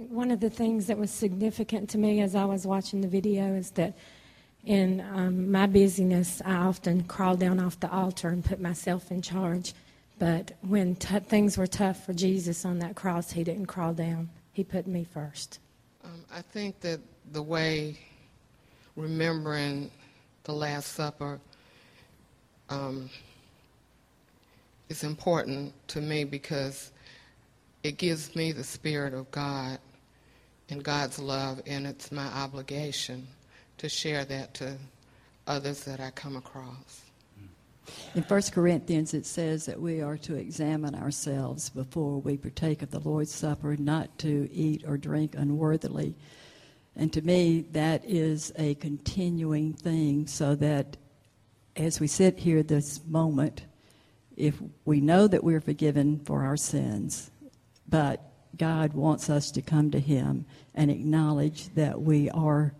One 0.09 0.31
of 0.31 0.39
the 0.39 0.49
things 0.49 0.87
that 0.87 0.97
was 0.97 1.11
significant 1.11 1.89
to 1.91 1.97
me 1.97 2.21
as 2.21 2.35
I 2.35 2.45
was 2.45 2.65
watching 2.65 3.01
the 3.01 3.07
video 3.07 3.53
is 3.55 3.71
that 3.71 3.93
in 4.65 5.01
um, 5.01 5.51
my 5.51 5.67
busyness, 5.67 6.41
I 6.45 6.53
often 6.55 7.03
crawl 7.03 7.35
down 7.35 7.59
off 7.59 7.79
the 7.79 7.91
altar 7.91 8.29
and 8.29 8.43
put 8.43 8.61
myself 8.61 9.11
in 9.11 9.21
charge. 9.21 9.73
But 10.19 10.53
when 10.61 10.95
t- 10.95 11.19
things 11.19 11.57
were 11.57 11.67
tough 11.67 12.05
for 12.05 12.13
Jesus 12.13 12.63
on 12.65 12.79
that 12.79 12.95
cross, 12.95 13.31
he 13.31 13.43
didn't 13.43 13.65
crawl 13.65 13.93
down. 13.93 14.29
He 14.53 14.63
put 14.63 14.87
me 14.87 15.03
first. 15.03 15.59
Um, 16.03 16.23
I 16.33 16.41
think 16.41 16.79
that 16.81 16.99
the 17.31 17.41
way 17.41 17.97
remembering 18.95 19.91
the 20.43 20.53
Last 20.53 20.93
Supper 20.93 21.39
um, 22.69 23.09
is 24.89 25.03
important 25.03 25.73
to 25.89 26.01
me 26.01 26.23
because 26.23 26.91
it 27.83 27.97
gives 27.97 28.35
me 28.35 28.51
the 28.51 28.63
Spirit 28.63 29.13
of 29.13 29.29
God 29.31 29.79
and 30.73 30.83
God's 30.83 31.19
love, 31.19 31.61
and 31.65 31.87
it's 31.87 32.11
my 32.11 32.25
obligation 32.25 33.25
to 33.77 33.87
share 33.87 34.25
that 34.25 34.53
to 34.55 34.75
others 35.47 35.85
that 35.85 35.99
I 36.01 36.11
come 36.11 36.35
across. 36.35 37.01
In 38.15 38.23
1 38.23 38.41
Corinthians, 38.51 39.13
it 39.13 39.25
says 39.25 39.65
that 39.65 39.79
we 39.79 40.01
are 40.01 40.17
to 40.17 40.35
examine 40.35 40.95
ourselves 40.95 41.69
before 41.69 42.19
we 42.19 42.37
partake 42.37 42.81
of 42.81 42.91
the 42.91 42.99
Lord's 42.99 43.33
Supper, 43.33 43.75
not 43.77 44.17
to 44.19 44.49
eat 44.51 44.83
or 44.85 44.97
drink 44.97 45.35
unworthily 45.35 46.15
and 46.95 47.11
to 47.13 47.21
me, 47.21 47.65
that 47.71 48.03
is 48.05 48.51
a 48.55 48.75
continuing 48.75 49.73
thing 49.73 50.27
so 50.27 50.55
that 50.55 50.97
as 51.75 51.99
we 51.99 52.07
sit 52.07 52.37
here 52.37 52.61
this 52.61 53.01
moment, 53.07 53.63
if 54.37 54.55
we 54.85 55.01
know 55.01 55.27
that 55.27 55.43
we're 55.43 55.61
forgiven 55.61 56.19
for 56.19 56.43
our 56.43 56.57
sins, 56.57 57.31
but 57.89 58.32
God 58.57 58.93
wants 58.93 59.29
us 59.29 59.51
to 59.51 59.61
come 59.61 59.91
to 59.91 59.99
Him 59.99 60.45
and 60.75 60.91
acknowledge 60.91 61.73
that 61.75 62.01
we 62.01 62.29
are 62.29 62.73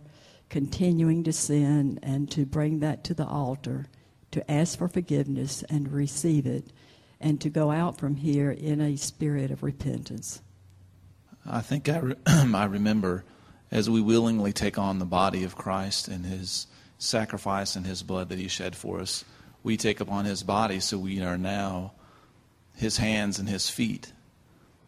continuing 0.48 1.24
to 1.24 1.32
sin 1.32 1.98
and 2.02 2.30
to 2.30 2.46
bring 2.46 2.80
that 2.80 3.04
to 3.04 3.14
the 3.14 3.26
altar, 3.26 3.86
to 4.30 4.50
ask 4.50 4.78
for 4.78 4.88
forgiveness 4.88 5.62
and 5.64 5.90
receive 5.92 6.46
it, 6.46 6.72
and 7.20 7.40
to 7.40 7.50
go 7.50 7.70
out 7.70 7.98
from 7.98 8.16
here 8.16 8.50
in 8.50 8.80
a 8.80 8.96
spirit 8.96 9.50
of 9.50 9.62
repentance. 9.62 10.40
I 11.46 11.60
think 11.60 11.88
I, 11.88 11.98
re- 11.98 12.16
I 12.26 12.64
remember 12.64 13.24
as 13.70 13.90
we 13.90 14.00
willingly 14.00 14.52
take 14.52 14.78
on 14.78 14.98
the 14.98 15.04
body 15.04 15.42
of 15.42 15.56
Christ 15.56 16.06
and 16.06 16.24
his 16.24 16.68
sacrifice 16.98 17.74
and 17.74 17.84
his 17.84 18.02
blood 18.02 18.28
that 18.28 18.38
he 18.38 18.48
shed 18.48 18.76
for 18.76 19.00
us, 19.00 19.24
we 19.64 19.76
take 19.76 20.00
upon 20.00 20.24
his 20.24 20.42
body, 20.42 20.78
so 20.78 20.96
we 20.96 21.20
are 21.22 21.36
now 21.36 21.92
his 22.76 22.98
hands 22.98 23.38
and 23.38 23.48
his 23.48 23.68
feet. 23.68 24.12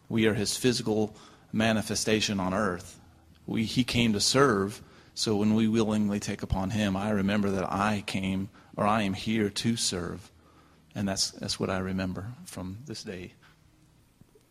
We 0.09 0.27
are 0.27 0.33
his 0.33 0.55
physical 0.55 1.15
manifestation 1.51 2.39
on 2.39 2.53
earth. 2.53 2.99
We, 3.45 3.63
he 3.63 3.83
came 3.83 4.13
to 4.13 4.19
serve, 4.19 4.81
so 5.13 5.35
when 5.35 5.55
we 5.55 5.67
willingly 5.67 6.19
take 6.19 6.43
upon 6.43 6.71
him, 6.71 6.95
I 6.95 7.09
remember 7.11 7.49
that 7.51 7.71
I 7.71 8.03
came 8.05 8.49
or 8.75 8.85
I 8.85 9.03
am 9.03 9.13
here 9.13 9.49
to 9.49 9.75
serve. 9.75 10.31
And 10.95 11.07
that's, 11.07 11.31
that's 11.31 11.59
what 11.59 11.69
I 11.69 11.79
remember 11.79 12.27
from 12.45 12.77
this 12.85 13.03
day. 13.03 13.33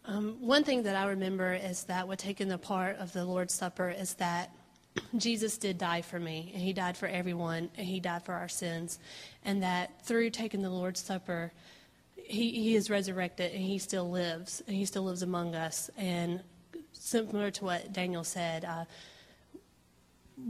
Um, 0.04 0.36
one 0.40 0.62
thing 0.62 0.84
that 0.84 0.94
I 0.94 1.06
remember 1.06 1.52
is 1.52 1.84
that 1.84 2.06
what 2.06 2.18
taking 2.18 2.48
the 2.48 2.58
part 2.58 2.96
of 2.98 3.12
the 3.12 3.24
Lord's 3.24 3.54
Supper 3.54 3.90
is 3.90 4.14
that 4.14 4.52
Jesus 5.16 5.58
did 5.58 5.78
die 5.78 6.02
for 6.02 6.20
me, 6.20 6.52
and 6.54 6.62
He 6.62 6.72
died 6.72 6.96
for 6.96 7.06
everyone, 7.06 7.70
and 7.76 7.86
He 7.86 7.98
died 7.98 8.24
for 8.24 8.32
our 8.32 8.48
sins, 8.48 8.98
and 9.44 9.62
that 9.62 10.04
through 10.04 10.30
taking 10.30 10.62
the 10.62 10.70
Lord's 10.70 11.00
Supper, 11.00 11.52
He, 12.16 12.50
he 12.50 12.74
is 12.74 12.90
resurrected, 12.90 13.52
and 13.52 13.62
He 13.62 13.78
still 13.78 14.10
lives, 14.10 14.62
and 14.66 14.76
He 14.76 14.84
still 14.84 15.04
lives 15.04 15.22
among 15.22 15.54
us. 15.54 15.90
And 15.96 16.42
similar 16.92 17.50
to 17.52 17.64
what 17.64 17.92
Daniel 17.92 18.24
said, 18.24 18.64
uh, 18.64 18.84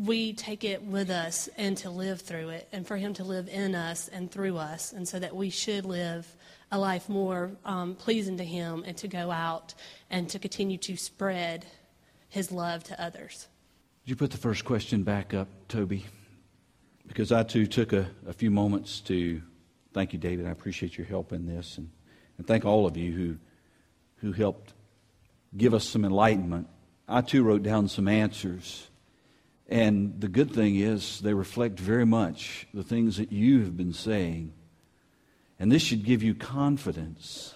we 0.03 0.33
take 0.33 0.65
it 0.65 0.83
with 0.83 1.11
us 1.11 1.49
and 1.57 1.77
to 1.79 1.91
live 1.91 2.21
through 2.21 2.49
it, 2.51 2.69
and 2.73 2.87
for 2.87 2.97
Him 2.97 3.15
to 3.15 3.25
live 3.25 3.49
in 3.49 3.75
us 3.75 4.09
and 4.09 4.31
through 4.31 4.57
us, 4.57 4.93
and 4.93 5.07
so 5.07 5.19
that 5.19 5.35
we 5.35 5.51
should 5.51 5.85
live 5.85 6.35
a 6.73 6.79
life 6.79 7.09
more 7.09 7.53
um, 7.65 7.95
pleasing 7.95 8.39
to 8.39 8.45
Him 8.45 8.83
and 8.87 8.97
to 8.97 9.09
go 9.09 9.31
out 9.31 9.75
and 10.11 10.29
to 10.31 10.39
continue 10.39 10.79
to 10.79 10.97
spread 10.97 11.67
His 12.29 12.51
love 12.51 12.85
to 12.85 13.01
others. 13.01 13.49
Would 14.05 14.11
you 14.11 14.17
put 14.17 14.31
the 14.31 14.39
first 14.39 14.65
question 14.65 15.03
back 15.03 15.35
up, 15.35 15.49
Toby? 15.69 16.07
Because 17.07 17.31
I 17.31 17.43
too 17.43 17.67
took 17.67 17.93
a, 17.93 18.09
a 18.27 18.33
few 18.33 18.51
moments 18.51 19.01
to 19.03 19.43
thank 19.97 20.13
you, 20.13 20.19
David. 20.19 20.47
I 20.47 20.51
appreciate 20.51 20.99
your 20.99 21.07
help 21.07 21.33
in 21.33 21.47
this, 21.47 21.79
and, 21.79 21.91
and 22.37 22.47
thank 22.47 22.67
all 22.67 22.87
of 22.87 22.99
you 22.99 23.13
who 23.13 23.37
who 24.17 24.33
helped 24.33 24.75
give 25.57 25.73
us 25.73 25.85
some 25.89 26.05
enlightenment. 26.05 26.69
I 27.09 27.23
too 27.23 27.43
wrote 27.43 27.63
down 27.63 27.89
some 27.89 28.07
answers. 28.07 28.89
And 29.71 30.21
the 30.21 30.29
good 30.29 30.53
thing 30.53 30.77
is, 30.77 31.21
they 31.21 31.33
reflect 31.33 31.81
very 31.81 32.05
much 32.05 32.67
the 32.75 32.83
things 32.83 33.17
that 33.17 33.33
you 33.33 33.61
have 33.61 33.75
been 33.75 33.95
saying. 33.95 34.53
And 35.59 35.73
this 35.73 35.81
should 35.81 36.05
give 36.05 36.23
you 36.23 36.35
confidence 36.35 37.55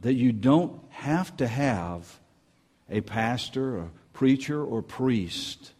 that 0.00 0.14
you 0.14 0.32
don't 0.32 0.82
have 0.88 1.36
to 1.36 1.46
have 1.46 2.18
a 2.90 3.00
pastor, 3.00 3.78
a 3.78 3.90
preacher, 4.12 4.60
or 4.60 4.82
priest. 4.82 5.70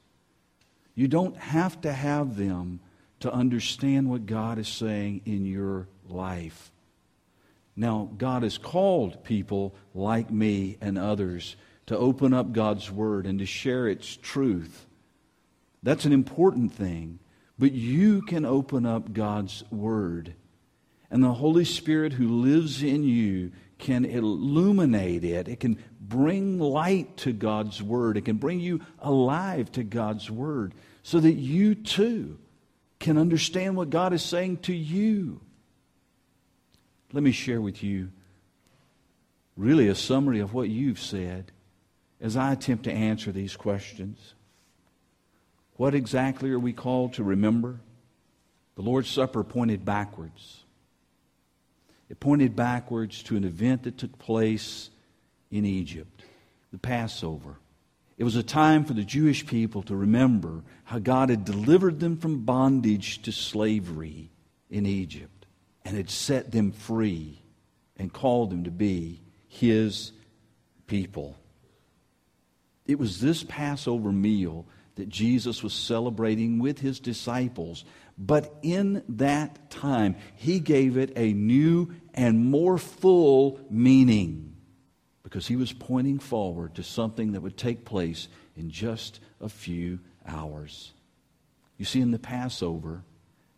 You 0.95 1.09
don't 1.09 1.37
have 1.37 1.81
to 1.81 1.93
have 1.93 2.37
them 2.37 2.79
to 3.21 3.33
understand 3.33 4.09
what 4.09 4.27
God 4.27 4.59
is 4.59 4.69
saying 4.69 5.23
in 5.25 5.45
your 5.47 5.89
life. 6.09 6.73
Now, 7.77 8.11
God 8.19 8.43
has 8.43 8.59
called 8.59 9.25
people 9.25 9.75
like 9.95 10.31
me 10.31 10.77
and 10.81 10.99
others 10.99 11.57
to 11.87 11.97
open 11.97 12.35
up 12.35 12.53
God's 12.53 12.91
Word 12.91 13.27
and 13.27 13.39
to 13.39 13.47
share 13.47 13.89
its 13.89 14.17
truth. 14.17 14.87
That's 15.83 16.05
an 16.05 16.13
important 16.13 16.75
thing. 16.75 17.21
But 17.59 17.73
you 17.73 18.23
can 18.23 18.45
open 18.45 18.87
up 18.87 19.13
God's 19.13 19.65
Word. 19.71 20.35
And 21.11 21.23
the 21.23 21.35
Holy 21.35 21.65
Spirit 21.65 22.15
who 22.15 22.29
lives 22.29 22.83
in 22.83 23.05
you 23.05 23.53
can 23.79 24.05
illuminate 24.05 25.25
it. 25.25 25.49
It 25.49 25.61
can 25.61 25.79
bring 26.01 26.59
light 26.59 27.17
to 27.19 27.33
God's 27.33 27.83
Word. 27.83 28.17
It 28.17 28.25
can 28.25 28.37
bring 28.37 28.61
you 28.61 28.81
alive 28.99 29.73
to 29.73 29.83
God's 29.83 30.31
Word 30.31 30.75
so 31.03 31.19
that 31.21 31.35
you 31.35 31.75
too 31.75 32.39
can 33.01 33.19
understand 33.19 33.77
what 33.77 33.91
God 33.91 34.13
is 34.13 34.23
saying 34.23 34.59
to 34.59 34.75
you. 34.75 35.41
Let 37.13 37.25
me 37.25 37.33
share 37.33 37.61
with 37.61 37.83
you 37.83 38.11
really 39.57 39.89
a 39.89 39.95
summary 39.95 40.41
of 40.41 40.55
what 40.55 40.69
you've 40.69 41.01
said 41.01 41.51
as 42.21 42.37
I 42.37 42.53
attempt 42.53 42.85
to 42.85 42.93
answer 42.93 43.33
these 43.33 43.57
questions. 43.57 44.35
What 45.77 45.95
exactly 45.95 46.51
are 46.51 46.59
we 46.59 46.73
called 46.73 47.15
to 47.15 47.25
remember? 47.25 47.81
The 48.77 48.83
Lord's 48.83 49.09
Supper 49.09 49.43
pointed 49.43 49.85
backwards. 49.85 50.65
It 52.11 52.21
pointed 52.21 52.55
backwards 52.55 53.23
to 53.25 53.37
an 53.37 53.45
event 53.45 53.85
that 53.85 53.97
took 53.97 54.19
place 54.19 54.91
in 55.51 55.65
Egypt, 55.65 56.23
the 56.71 56.79
Passover. 56.79 57.57
It 58.21 58.25
was 58.25 58.37
a 58.37 58.43
time 58.43 58.85
for 58.85 58.93
the 58.93 59.03
Jewish 59.03 59.47
people 59.47 59.83
to 59.85 59.97
remember 59.97 60.63
how 60.85 60.99
God 60.99 61.31
had 61.31 61.47
delivered 61.47 62.01
them 62.01 62.19
from 62.19 62.45
bondage 62.45 63.23
to 63.23 63.33
slavery 63.33 64.31
in 64.69 64.85
Egypt 64.85 65.47
and 65.87 65.97
had 65.97 66.11
set 66.11 66.53
them 66.53 66.71
free 66.71 67.41
and 67.97 68.13
called 68.13 68.51
them 68.51 68.65
to 68.65 68.71
be 68.71 69.23
his 69.49 70.13
people. 70.87 71.39
It 72.85 72.99
was 72.99 73.23
this 73.23 73.43
Passover 73.43 74.13
meal 74.13 74.67
that 74.97 75.09
Jesus 75.09 75.63
was 75.63 75.73
celebrating 75.73 76.59
with 76.59 76.79
his 76.79 77.01
disciples. 77.01 77.87
But 78.19 78.55
in 78.61 79.03
that 79.09 79.71
time, 79.71 80.17
he 80.37 80.61
gave 80.61 80.99
it 80.99 81.15
a 81.17 81.33
new 81.33 81.95
and 82.13 82.45
more 82.45 82.77
full 82.77 83.61
meaning 83.71 84.51
because 85.31 85.47
he 85.47 85.55
was 85.55 85.73
pointing 85.73 86.19
forward 86.19 86.75
to 86.75 86.83
something 86.83 87.33
that 87.33 87.41
would 87.41 87.57
take 87.57 87.85
place 87.85 88.27
in 88.57 88.69
just 88.69 89.21
a 89.41 89.49
few 89.49 90.01
hours. 90.27 90.93
You 91.79 91.85
see, 91.85 92.01
in 92.01 92.11
the 92.11 92.19
Passover, 92.19 93.05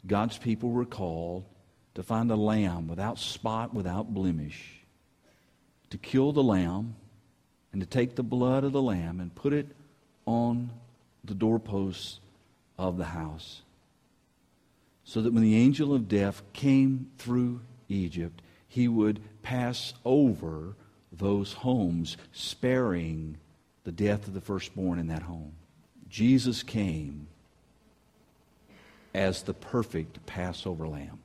God's 0.07 0.37
people 0.37 0.69
were 0.69 0.85
called 0.85 1.47
to 1.95 2.03
find 2.03 2.31
a 2.31 2.37
lamb 2.37 2.89
without 2.89 3.19
spot, 3.19 3.73
without 3.73 4.13
blemish, 4.13 4.83
to 5.89 5.97
kill 5.97 6.33
the 6.33 6.43
lamb, 6.43 6.95
and 7.73 7.81
to 7.81 7.87
take 7.87 8.17
the 8.17 8.23
blood 8.23 8.65
of 8.65 8.73
the 8.73 8.83
lamb 8.83 9.19
and 9.19 9.35
put 9.35 9.55
it 9.55 9.67
on 10.27 10.71
the 11.25 11.35
doorposts 11.35 12.21
of 12.79 12.99
the 12.99 13.07
house. 13.07 13.63
So 15.05 15.23
that 15.23 15.33
when 15.33 15.43
the 15.43 15.57
angel 15.57 15.95
of 15.95 16.07
death 16.07 16.43
came 16.53 17.11
through 17.17 17.63
Egypt, 17.89 18.43
he 18.69 18.89
would 18.89 19.21
pass 19.43 19.95
over 20.05 20.77
those 21.12 21.53
homes, 21.53 22.16
sparing 22.33 23.37
the 23.85 23.92
death 23.92 24.27
of 24.27 24.35
the 24.35 24.40
firstborn 24.40 24.98
in 24.98 25.09
that 25.09 25.22
home. 25.22 25.53
Jesus 26.09 26.62
came 26.62 27.27
as 29.14 29.42
the 29.42 29.55
perfect 29.55 30.25
Passover 30.27 30.88
lamb. 30.88 31.18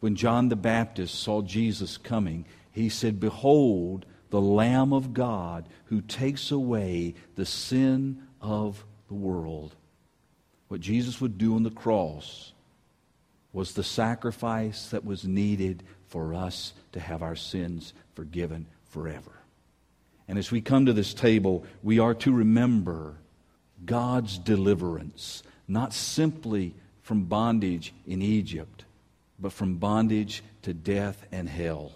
When 0.00 0.14
John 0.14 0.48
the 0.48 0.56
Baptist 0.56 1.14
saw 1.14 1.42
Jesus 1.42 1.96
coming, 1.96 2.44
he 2.70 2.88
said, 2.88 3.18
Behold, 3.18 4.04
the 4.30 4.40
Lamb 4.40 4.92
of 4.92 5.14
God 5.14 5.68
who 5.86 6.00
takes 6.00 6.50
away 6.50 7.14
the 7.34 7.46
sin 7.46 8.22
of 8.40 8.84
the 9.08 9.14
world. 9.14 9.74
What 10.68 10.80
Jesus 10.80 11.20
would 11.20 11.38
do 11.38 11.54
on 11.54 11.62
the 11.62 11.70
cross 11.70 12.52
was 13.52 13.72
the 13.72 13.84
sacrifice 13.84 14.90
that 14.90 15.04
was 15.04 15.24
needed 15.24 15.82
for 16.08 16.34
us 16.34 16.74
to 16.92 17.00
have 17.00 17.22
our 17.22 17.36
sins 17.36 17.94
forgiven 18.14 18.66
forever. 18.96 19.32
And 20.26 20.38
as 20.38 20.50
we 20.50 20.62
come 20.62 20.86
to 20.86 20.94
this 20.94 21.12
table, 21.12 21.66
we 21.82 21.98
are 21.98 22.14
to 22.14 22.32
remember 22.32 23.18
God's 23.84 24.38
deliverance, 24.38 25.42
not 25.68 25.92
simply 25.92 26.74
from 27.02 27.24
bondage 27.24 27.92
in 28.06 28.22
Egypt, 28.22 28.86
but 29.38 29.52
from 29.52 29.76
bondage 29.76 30.42
to 30.62 30.72
death 30.72 31.26
and 31.30 31.46
hell. 31.46 31.92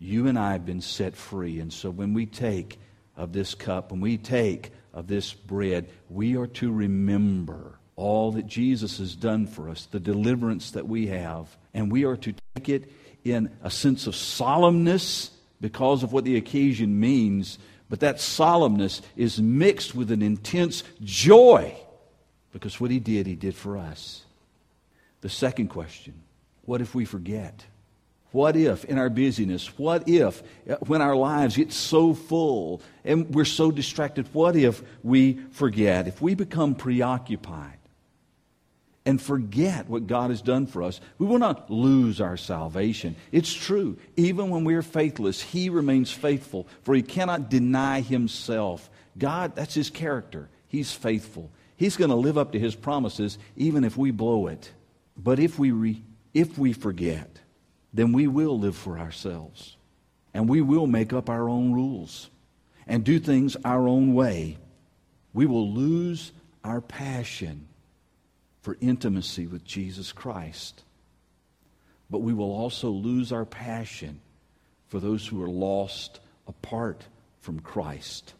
You 0.00 0.26
and 0.26 0.36
I 0.36 0.54
have 0.54 0.66
been 0.66 0.80
set 0.80 1.14
free. 1.14 1.60
And 1.60 1.72
so 1.72 1.88
when 1.88 2.14
we 2.14 2.26
take 2.26 2.80
of 3.16 3.32
this 3.32 3.54
cup, 3.54 3.92
when 3.92 4.00
we 4.00 4.18
take 4.18 4.72
of 4.92 5.06
this 5.06 5.32
bread, 5.32 5.88
we 6.10 6.36
are 6.36 6.48
to 6.48 6.72
remember 6.72 7.78
all 7.94 8.32
that 8.32 8.48
Jesus 8.48 8.98
has 8.98 9.14
done 9.14 9.46
for 9.46 9.68
us, 9.68 9.86
the 9.86 10.00
deliverance 10.00 10.72
that 10.72 10.88
we 10.88 11.06
have. 11.06 11.56
And 11.72 11.92
we 11.92 12.04
are 12.04 12.16
to 12.16 12.34
take 12.56 12.68
it 12.68 12.92
in 13.22 13.50
a 13.62 13.70
sense 13.70 14.08
of 14.08 14.14
solemnness 14.14 15.30
because 15.60 16.02
of 16.02 16.12
what 16.12 16.24
the 16.24 16.36
occasion 16.36 16.98
means. 17.00 17.58
But 17.88 18.00
that 18.00 18.16
solemnness 18.16 19.00
is 19.16 19.40
mixed 19.40 19.94
with 19.94 20.10
an 20.10 20.22
intense 20.22 20.82
joy 21.02 21.74
because 22.52 22.80
what 22.80 22.90
he 22.90 22.98
did, 22.98 23.26
he 23.26 23.34
did 23.34 23.54
for 23.54 23.78
us. 23.78 24.24
The 25.20 25.28
second 25.28 25.68
question 25.68 26.14
what 26.64 26.80
if 26.80 26.94
we 26.94 27.04
forget? 27.04 27.64
What 28.30 28.56
if, 28.56 28.84
in 28.84 28.98
our 28.98 29.08
busyness, 29.08 29.78
what 29.78 30.06
if, 30.06 30.42
uh, 30.68 30.76
when 30.80 31.00
our 31.00 31.16
lives 31.16 31.56
get 31.56 31.72
so 31.72 32.12
full 32.12 32.82
and 33.02 33.34
we're 33.34 33.46
so 33.46 33.70
distracted, 33.70 34.28
what 34.34 34.54
if 34.54 34.82
we 35.02 35.40
forget? 35.50 36.06
If 36.06 36.20
we 36.20 36.34
become 36.34 36.74
preoccupied 36.74 37.78
and 39.08 39.22
forget 39.22 39.88
what 39.88 40.06
God 40.06 40.28
has 40.28 40.42
done 40.42 40.66
for 40.66 40.82
us, 40.82 41.00
we 41.16 41.24
will 41.24 41.38
not 41.38 41.70
lose 41.70 42.20
our 42.20 42.36
salvation. 42.36 43.16
It's 43.32 43.54
true. 43.54 43.96
Even 44.16 44.50
when 44.50 44.64
we 44.64 44.74
are 44.74 44.82
faithless, 44.82 45.40
He 45.40 45.70
remains 45.70 46.10
faithful, 46.10 46.68
for 46.82 46.94
He 46.94 47.00
cannot 47.00 47.48
deny 47.48 48.02
Himself. 48.02 48.90
God, 49.16 49.56
that's 49.56 49.72
His 49.72 49.88
character. 49.88 50.50
He's 50.66 50.92
faithful. 50.92 51.50
He's 51.74 51.96
going 51.96 52.10
to 52.10 52.16
live 52.16 52.36
up 52.36 52.52
to 52.52 52.58
His 52.58 52.74
promises 52.74 53.38
even 53.56 53.82
if 53.82 53.96
we 53.96 54.10
blow 54.10 54.46
it. 54.48 54.70
But 55.16 55.38
if 55.38 55.58
we, 55.58 55.70
re, 55.70 56.02
if 56.34 56.58
we 56.58 56.74
forget, 56.74 57.40
then 57.94 58.12
we 58.12 58.26
will 58.26 58.58
live 58.58 58.76
for 58.76 58.98
ourselves. 58.98 59.78
And 60.34 60.50
we 60.50 60.60
will 60.60 60.86
make 60.86 61.14
up 61.14 61.30
our 61.30 61.48
own 61.48 61.72
rules 61.72 62.28
and 62.86 63.04
do 63.04 63.18
things 63.18 63.56
our 63.64 63.88
own 63.88 64.12
way. 64.12 64.58
We 65.32 65.46
will 65.46 65.72
lose 65.72 66.30
our 66.62 66.82
passion 66.82 67.67
for 68.60 68.76
intimacy 68.80 69.46
with 69.46 69.64
Jesus 69.64 70.12
Christ. 70.12 70.84
But 72.10 72.20
we 72.22 72.32
will 72.32 72.50
also 72.50 72.90
lose 72.90 73.32
our 73.32 73.44
passion 73.44 74.20
for 74.88 75.00
those 75.00 75.26
who 75.26 75.42
are 75.42 75.50
lost 75.50 76.20
apart 76.46 77.04
from 77.40 77.60
Christ. 77.60 78.34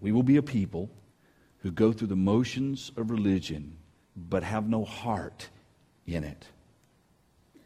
We 0.00 0.12
will 0.12 0.22
be 0.22 0.36
a 0.36 0.42
people 0.42 0.90
who 1.58 1.70
go 1.70 1.92
through 1.92 2.08
the 2.08 2.16
motions 2.16 2.92
of 2.96 3.10
religion 3.10 3.78
but 4.16 4.42
have 4.42 4.68
no 4.68 4.84
heart 4.84 5.48
in 6.06 6.22
it 6.24 6.46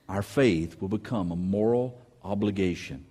our 0.08 0.22
faith 0.22 0.80
will 0.80 0.88
become 0.88 1.30
a 1.30 1.36
moral 1.36 2.00
obligation, 2.24 3.04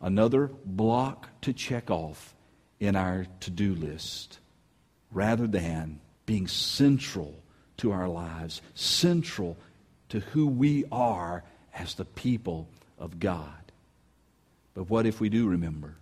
another 0.00 0.50
block 0.64 1.28
to 1.42 1.52
check 1.52 1.90
off 1.90 2.34
in 2.80 2.96
our 2.96 3.26
to 3.40 3.50
do 3.50 3.74
list, 3.74 4.38
rather 5.12 5.46
than 5.46 6.00
being 6.26 6.46
central 6.46 7.34
to 7.78 7.92
our 7.92 8.08
lives, 8.08 8.62
central 8.74 9.56
to 10.10 10.20
who 10.20 10.46
we 10.46 10.84
are 10.92 11.42
as 11.74 11.94
the 11.94 12.04
people 12.04 12.68
of 12.98 13.18
God. 13.18 13.48
But 14.74 14.90
what 14.90 15.06
if 15.06 15.20
we 15.20 15.28
do 15.28 15.48
remember? 15.48 15.94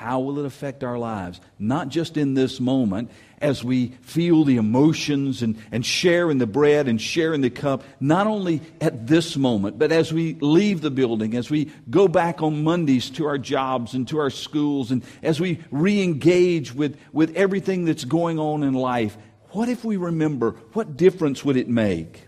How 0.00 0.20
will 0.20 0.38
it 0.38 0.46
affect 0.46 0.82
our 0.82 0.98
lives? 0.98 1.42
Not 1.58 1.90
just 1.90 2.16
in 2.16 2.32
this 2.32 2.58
moment 2.58 3.10
as 3.38 3.62
we 3.62 3.88
feel 4.00 4.44
the 4.44 4.56
emotions 4.56 5.42
and, 5.42 5.58
and 5.70 5.84
share 5.84 6.30
in 6.30 6.38
the 6.38 6.46
bread 6.46 6.88
and 6.88 6.98
share 6.98 7.34
in 7.34 7.42
the 7.42 7.50
cup, 7.50 7.84
not 8.00 8.26
only 8.26 8.62
at 8.80 9.06
this 9.06 9.36
moment, 9.36 9.78
but 9.78 9.92
as 9.92 10.10
we 10.10 10.38
leave 10.40 10.80
the 10.80 10.90
building, 10.90 11.36
as 11.36 11.50
we 11.50 11.70
go 11.90 12.08
back 12.08 12.42
on 12.42 12.64
Mondays 12.64 13.10
to 13.10 13.26
our 13.26 13.36
jobs 13.36 13.92
and 13.92 14.08
to 14.08 14.18
our 14.18 14.30
schools, 14.30 14.90
and 14.90 15.02
as 15.22 15.38
we 15.38 15.62
re 15.70 16.02
engage 16.02 16.74
with, 16.74 16.98
with 17.12 17.36
everything 17.36 17.84
that's 17.84 18.06
going 18.06 18.38
on 18.38 18.62
in 18.62 18.72
life. 18.72 19.18
What 19.52 19.68
if 19.68 19.84
we 19.84 19.96
remember? 19.96 20.52
What 20.72 20.96
difference 20.96 21.44
would 21.44 21.56
it 21.56 21.68
make? 21.68 22.26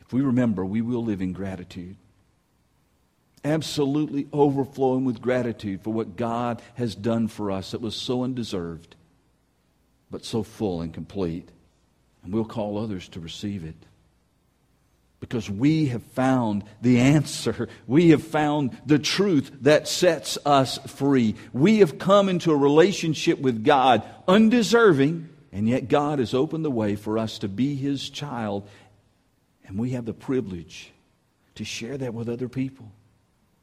If 0.00 0.12
we 0.12 0.22
remember, 0.22 0.64
we 0.64 0.80
will 0.80 1.04
live 1.04 1.20
in 1.22 1.32
gratitude 1.32 1.96
absolutely 3.44 4.26
overflowing 4.32 5.04
with 5.04 5.20
gratitude 5.20 5.82
for 5.82 5.92
what 5.92 6.16
God 6.16 6.62
has 6.74 6.94
done 6.94 7.28
for 7.28 7.50
us 7.50 7.72
that 7.72 7.80
was 7.80 7.94
so 7.94 8.24
undeserved, 8.24 8.96
but 10.10 10.24
so 10.24 10.42
full 10.42 10.80
and 10.80 10.92
complete. 10.92 11.48
And 12.24 12.32
we'll 12.32 12.46
call 12.46 12.78
others 12.78 13.08
to 13.10 13.20
receive 13.20 13.64
it. 13.64 13.76
Because 15.20 15.48
we 15.48 15.86
have 15.86 16.02
found 16.02 16.64
the 16.82 17.00
answer. 17.00 17.68
We 17.86 18.10
have 18.10 18.22
found 18.22 18.78
the 18.86 18.98
truth 18.98 19.50
that 19.62 19.88
sets 19.88 20.38
us 20.44 20.78
free. 20.78 21.34
We 21.52 21.78
have 21.78 21.98
come 21.98 22.28
into 22.28 22.50
a 22.50 22.56
relationship 22.56 23.38
with 23.38 23.64
God 23.64 24.02
undeserving, 24.26 25.28
and 25.54 25.68
yet 25.68 25.88
God 25.88 26.18
has 26.18 26.34
opened 26.34 26.64
the 26.64 26.70
way 26.70 26.96
for 26.96 27.16
us 27.16 27.38
to 27.38 27.48
be 27.48 27.76
His 27.76 28.10
child. 28.10 28.68
And 29.64 29.78
we 29.78 29.90
have 29.90 30.04
the 30.04 30.12
privilege 30.12 30.90
to 31.54 31.64
share 31.64 31.96
that 31.96 32.12
with 32.12 32.28
other 32.28 32.48
people. 32.48 32.90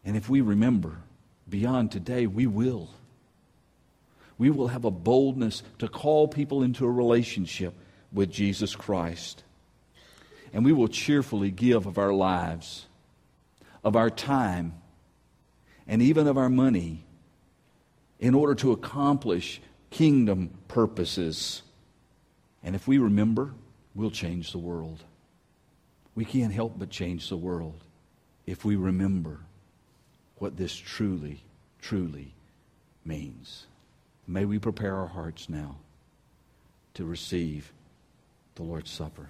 And 0.05 0.15
if 0.15 0.29
we 0.29 0.39
remember 0.39 0.95
beyond 1.49 1.91
today, 1.91 2.27
we 2.27 2.47
will. 2.47 2.89
We 4.37 4.49
will 4.49 4.69
have 4.69 4.85
a 4.85 4.89
boldness 4.89 5.63
to 5.79 5.89
call 5.89 6.29
people 6.29 6.63
into 6.63 6.85
a 6.85 6.89
relationship 6.89 7.73
with 8.13 8.31
Jesus 8.31 8.73
Christ. 8.73 9.43
And 10.53 10.63
we 10.63 10.71
will 10.71 10.87
cheerfully 10.87 11.51
give 11.51 11.87
of 11.87 11.97
our 11.97 12.13
lives, 12.13 12.85
of 13.83 13.97
our 13.97 14.09
time, 14.09 14.75
and 15.85 16.01
even 16.01 16.27
of 16.27 16.37
our 16.37 16.49
money 16.49 17.03
in 18.17 18.33
order 18.33 18.55
to 18.55 18.71
accomplish 18.71 19.59
kingdom 19.89 20.51
purposes. 20.69 21.63
And 22.63 22.75
if 22.75 22.87
we 22.87 22.97
remember, 22.97 23.53
we'll 23.95 24.11
change 24.11 24.51
the 24.51 24.59
world. 24.59 25.03
We 26.15 26.25
can't 26.25 26.53
help 26.53 26.77
but 26.77 26.89
change 26.89 27.29
the 27.29 27.37
world 27.37 27.83
if 28.45 28.65
we 28.65 28.75
remember 28.75 29.39
what 30.37 30.57
this 30.57 30.75
truly, 30.75 31.43
truly 31.81 32.33
means. 33.05 33.65
May 34.27 34.45
we 34.45 34.59
prepare 34.59 34.95
our 34.95 35.07
hearts 35.07 35.49
now 35.49 35.77
to 36.93 37.05
receive 37.05 37.71
the 38.55 38.63
Lord's 38.63 38.91
Supper. 38.91 39.29